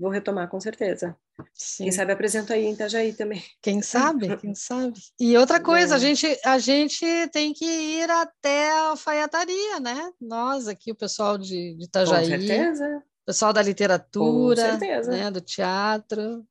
vou 0.00 0.10
retomar 0.10 0.48
com 0.48 0.58
certeza. 0.58 1.14
Sim. 1.52 1.84
Quem 1.84 1.92
sabe 1.92 2.12
apresento 2.12 2.52
aí 2.52 2.64
em 2.64 2.72
Itajaí 2.72 3.12
também. 3.12 3.42
Quem 3.60 3.82
sabe, 3.82 4.34
quem 4.38 4.54
sabe. 4.54 4.98
E 5.20 5.36
outra 5.36 5.60
coisa, 5.60 5.94
é. 5.94 5.96
a, 5.96 5.98
gente, 5.98 6.40
a 6.44 6.58
gente 6.58 7.04
tem 7.28 7.52
que 7.52 7.66
ir 7.66 8.10
até 8.10 8.72
a 8.72 8.88
alfaiataria, 8.88 9.78
né? 9.78 10.10
Nós 10.18 10.66
aqui, 10.66 10.90
o 10.90 10.96
pessoal 10.96 11.36
de, 11.36 11.74
de 11.74 11.84
Itajaí. 11.84 12.30
Com 12.30 12.46
certeza. 12.46 13.02
O 13.22 13.26
pessoal 13.26 13.52
da 13.52 13.62
literatura, 13.62 14.72
com 14.72 14.78
certeza. 14.78 15.10
Né, 15.10 15.30
do 15.30 15.40
teatro. 15.40 16.44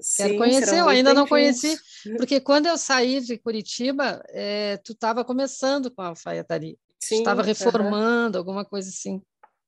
Sim, 0.00 0.22
Quero 0.24 0.38
conhecer, 0.38 0.78
eu 0.78 0.88
ainda 0.88 1.14
não 1.14 1.26
conheci, 1.26 1.78
porque 2.16 2.40
quando 2.40 2.66
eu 2.66 2.76
saí 2.76 3.20
de 3.20 3.38
Curitiba, 3.38 4.20
é, 4.30 4.76
tu 4.78 4.92
estava 4.92 5.24
começando 5.24 5.88
com 5.88 6.02
a 6.02 6.08
alfaiataria. 6.08 6.76
Sim, 6.98 7.18
estava 7.18 7.42
reformando, 7.42 8.38
uh 8.38 8.38
-huh. 8.38 8.38
alguma 8.38 8.64
coisa 8.64 8.88
assim. 8.88 9.22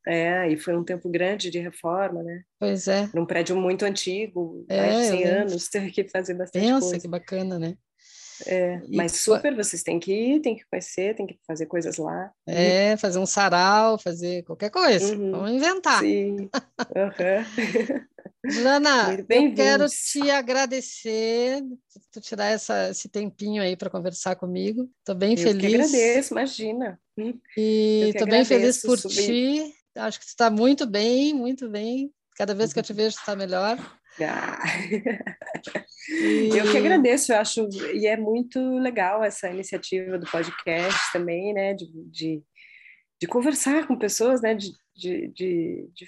É, 0.06 0.48
e 0.50 0.56
foi 0.58 0.76
um 0.76 0.84
tempo 0.84 1.08
grande 1.08 1.50
de 1.50 1.58
reforma, 1.58 2.22
né? 2.22 2.42
Pois 2.58 2.86
é. 2.88 3.08
Num 3.14 3.24
prédio 3.24 3.56
muito 3.56 3.84
antigo, 3.84 4.64
é, 4.68 4.80
mais 4.80 4.98
de 4.98 5.06
100 5.08 5.24
anos, 5.24 5.68
teve 5.70 5.90
que 5.90 6.08
fazer 6.08 6.34
bastante 6.34 6.62
Pensa, 6.62 6.80
coisa. 6.80 7.00
que 7.00 7.08
bacana, 7.08 7.58
né? 7.58 7.76
É, 8.46 8.80
e, 8.88 8.96
mas 8.96 9.12
super, 9.12 9.54
vocês 9.54 9.82
têm 9.82 10.00
que 10.00 10.12
ir, 10.12 10.40
têm 10.40 10.56
que 10.56 10.64
conhecer, 10.66 11.14
têm 11.14 11.26
que 11.26 11.38
fazer 11.46 11.66
coisas 11.66 11.96
lá. 11.96 12.32
É, 12.46 12.96
fazer 12.96 13.18
um 13.18 13.26
sarau, 13.26 13.98
fazer 13.98 14.42
qualquer 14.42 14.70
coisa. 14.70 15.14
Uhum. 15.14 15.30
Vamos 15.30 15.52
inventar. 15.52 16.00
Sim. 16.00 16.36
Uhum. 16.40 16.50
Jana, 18.50 19.14
eu 19.30 19.54
quero 19.54 19.86
te 19.86 20.30
agradecer 20.30 21.62
por 22.12 22.20
tirar 22.20 22.46
essa, 22.46 22.90
esse 22.90 23.08
tempinho 23.08 23.62
aí 23.62 23.76
para 23.76 23.90
conversar 23.90 24.34
comigo. 24.36 24.90
Estou 24.98 25.14
bem 25.14 25.32
eu 25.32 25.38
feliz. 25.38 25.54
Eu 25.54 25.60
que 25.60 25.74
agradeço, 25.74 26.34
imagina. 26.34 27.00
E 27.56 28.10
estou 28.12 28.26
bem 28.26 28.44
feliz 28.44 28.82
por 28.82 28.98
subir. 28.98 29.26
ti. 29.64 29.74
Acho 29.96 30.18
que 30.18 30.26
está 30.26 30.50
muito 30.50 30.86
bem, 30.86 31.32
muito 31.32 31.68
bem. 31.68 32.10
Cada 32.36 32.54
vez 32.54 32.72
que 32.72 32.78
eu 32.78 32.82
te 32.82 32.92
vejo, 32.92 33.16
tu 33.16 33.20
está 33.20 33.36
melhor. 33.36 33.78
Ah. 34.20 34.58
E... 36.08 36.50
Eu 36.54 36.70
que 36.70 36.76
agradeço, 36.76 37.32
eu 37.32 37.38
acho, 37.38 37.68
e 37.94 38.06
é 38.06 38.16
muito 38.16 38.60
legal 38.78 39.24
essa 39.24 39.48
iniciativa 39.48 40.18
do 40.18 40.30
podcast 40.30 41.12
também, 41.12 41.54
né, 41.54 41.72
de, 41.74 41.86
de, 42.10 42.42
de 43.20 43.26
conversar 43.26 43.86
com 43.86 43.96
pessoas, 43.96 44.42
né, 44.42 44.54
de, 44.54 44.70
de, 44.94 45.28
de, 45.28 45.88
de 45.94 46.06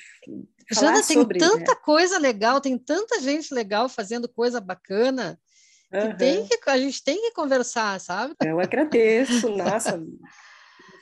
Jana, 0.70 1.02
tem 1.02 1.16
sobre, 1.16 1.38
tanta 1.38 1.72
né? 1.72 1.80
coisa 1.82 2.18
legal, 2.18 2.60
tem 2.60 2.76
tanta 2.76 3.20
gente 3.20 3.54
legal 3.54 3.88
fazendo 3.88 4.28
coisa 4.28 4.60
bacana, 4.60 5.38
que, 5.90 5.96
Uhum. 5.96 6.16
tem 6.16 6.46
que 6.46 6.58
a 6.68 6.78
gente 6.78 7.02
tem 7.02 7.16
que 7.16 7.30
conversar, 7.30 7.98
sabe? 8.00 8.34
Eu 8.44 8.60
agradeço, 8.60 9.48
nossa, 9.56 10.02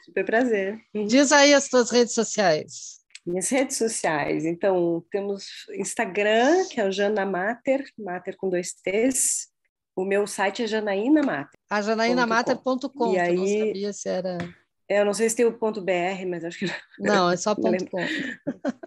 super 0.05 0.25
prazer. 0.25 0.81
Diz 1.07 1.33
aí 1.33 1.55
as 1.55 1.69
tuas 1.69 1.91
redes 1.91 2.15
sociais. 2.15 3.03
Minhas 3.27 3.49
redes 3.49 3.77
sociais, 3.79 4.45
então 4.45 5.03
temos 5.11 5.47
Instagram, 5.79 6.67
que 6.71 6.79
é 6.81 6.87
o 6.87 6.93
Jana 6.93 7.25
Mater, 7.25 7.83
Mater 7.99 8.37
com 8.37 8.51
dois 8.51 8.75
T's. 8.75 9.49
O 9.97 10.05
meu 10.05 10.27
site 10.27 10.63
é 10.63 10.67
Janaína 10.67 11.23
Mater. 11.23 11.59
A 11.71 11.81
janaínamater.com, 11.81 13.15
E 13.15 13.19
aí- 13.19 13.37
não 13.37 13.47
sabia 13.67 13.93
se 13.93 14.09
era... 14.09 14.39
É, 14.87 15.01
Eu 15.01 15.05
não 15.07 15.15
sei 15.15 15.31
se 15.31 15.37
tem 15.37 15.47
o 15.47 15.57
ponto 15.59 15.81
.br, 15.81 16.27
mas 16.29 16.45
acho 16.45 16.59
que 16.59 16.67
não. 16.67 16.75
Não, 16.99 17.31
é 17.31 17.37
só 17.39 17.55
ponto. 17.57 17.87
.com. 17.91 17.99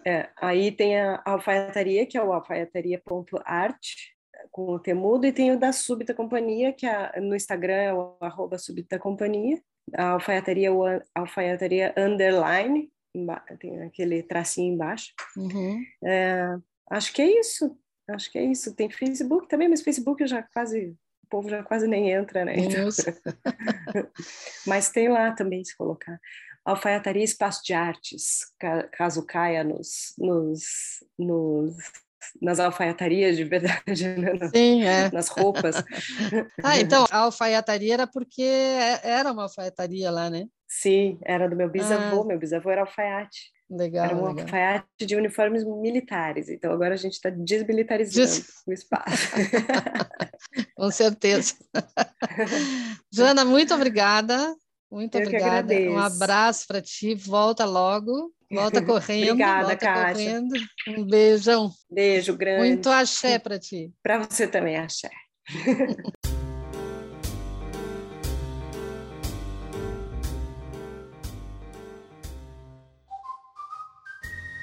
É, 0.06 0.28
aí 0.36 0.70
tem 0.70 1.00
a 1.00 1.20
alfaiataria, 1.24 2.06
que 2.06 2.16
é 2.16 2.22
o 2.22 2.32
alfaiataria.art, 2.32 3.80
com 4.52 4.70
o 4.74 4.78
temudo, 4.78 5.26
e 5.26 5.32
tem 5.32 5.50
o 5.50 5.58
da 5.58 5.72
Súbita 5.72 6.14
Companhia, 6.14 6.72
que 6.72 6.86
é, 6.86 7.20
no 7.20 7.34
Instagram 7.34 7.74
é 7.74 7.92
o 7.92 8.16
arroba 8.20 8.56
Súbita 8.58 8.98
Companhia. 8.98 9.60
A 9.94 10.10
alfaiataria, 10.10 10.70
an- 10.72 11.02
alfaiataria 11.14 11.94
underline, 11.96 12.90
tem 13.58 13.82
aquele 13.82 14.22
tracinho 14.22 14.74
embaixo. 14.74 15.12
Uhum. 15.36 15.82
É, 16.04 16.56
acho 16.90 17.12
que 17.12 17.22
é 17.22 17.40
isso. 17.40 17.76
Acho 18.08 18.30
que 18.30 18.38
é 18.38 18.44
isso. 18.44 18.74
Tem 18.74 18.88
Facebook 18.90 19.48
também, 19.48 19.68
mas 19.68 19.82
Facebook 19.82 20.26
já 20.26 20.42
quase. 20.42 20.96
O 21.24 21.28
povo 21.28 21.48
já 21.50 21.62
quase 21.62 21.86
nem 21.86 22.10
entra, 22.10 22.42
né? 22.44 22.54
Então, 22.56 22.88
mas 24.66 24.90
tem 24.90 25.08
lá 25.08 25.32
também, 25.32 25.62
se 25.64 25.76
colocar. 25.76 26.18
Alfaiataria 26.64 27.24
Espaço 27.24 27.62
de 27.64 27.72
Artes, 27.74 28.40
ca- 28.58 28.84
caso 28.88 29.24
caia 29.26 29.62
nos, 29.64 30.14
nos, 30.18 30.62
nos, 31.18 31.76
nas 32.42 32.58
alfaiatarias 32.60 33.36
de 33.36 33.44
verdade, 33.44 34.06
né? 34.18 34.32
nas, 34.34 34.50
Sim, 34.50 34.84
é. 34.84 35.10
nas 35.12 35.28
roupas. 35.28 35.76
Ah, 36.62 36.78
então, 36.78 37.06
a 37.10 37.18
alfaiataria 37.18 37.94
era 37.94 38.06
porque 38.06 38.42
é- 38.42 39.00
era 39.04 39.32
uma 39.32 39.44
alfaiataria 39.44 40.10
lá, 40.10 40.28
né? 40.28 40.46
Sim, 40.68 41.18
era 41.24 41.48
do 41.48 41.56
meu 41.56 41.68
bisavô. 41.70 42.22
Ah. 42.22 42.26
Meu 42.26 42.38
bisavô 42.38 42.70
era 42.70 42.82
alfaiate. 42.82 43.52
Legal, 43.70 44.04
Era 44.06 44.16
um 44.16 44.26
legal. 44.26 44.44
alfaiate 44.44 44.86
de 45.06 45.14
uniformes 45.14 45.62
militares. 45.64 46.48
Então 46.48 46.72
agora 46.72 46.94
a 46.94 46.96
gente 46.96 47.12
está 47.14 47.28
desmilitarizando 47.30 48.26
Des- 48.26 48.46
o 48.66 48.72
espaço. 48.72 49.28
Com 50.74 50.90
certeza. 50.90 51.54
Jana, 53.12 53.44
muito 53.44 53.74
obrigada. 53.74 54.54
Muito 54.90 55.16
Eu 55.18 55.22
obrigada. 55.26 55.74
Um 55.74 55.98
abraço 55.98 56.66
para 56.66 56.80
ti. 56.80 57.14
Volta 57.14 57.64
logo. 57.64 58.32
Volta 58.50 58.80
correndo. 58.84 59.30
Obrigada, 59.30 59.66
volta 59.66 59.76
Kátia. 59.76 60.12
correndo. 60.14 60.54
Um 60.88 61.06
beijão. 61.06 61.70
Beijo 61.90 62.36
grande. 62.36 62.68
Muito 62.68 62.88
axé 62.88 63.38
para 63.38 63.58
ti. 63.58 63.92
Para 64.02 64.18
você 64.18 64.46
também, 64.46 64.76
Axé. 64.76 65.10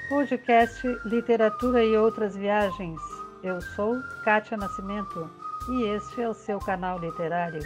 Podcast 0.09 0.87
Literatura 1.05 1.83
e 1.83 1.97
Outras 1.97 2.35
Viagens. 2.35 3.01
Eu 3.43 3.59
sou 3.61 3.95
Kátia 4.23 4.55
Nascimento 4.55 5.29
e 5.69 5.83
este 5.83 6.21
é 6.21 6.29
o 6.29 6.33
seu 6.33 6.59
canal 6.59 6.99
literário. 6.99 7.61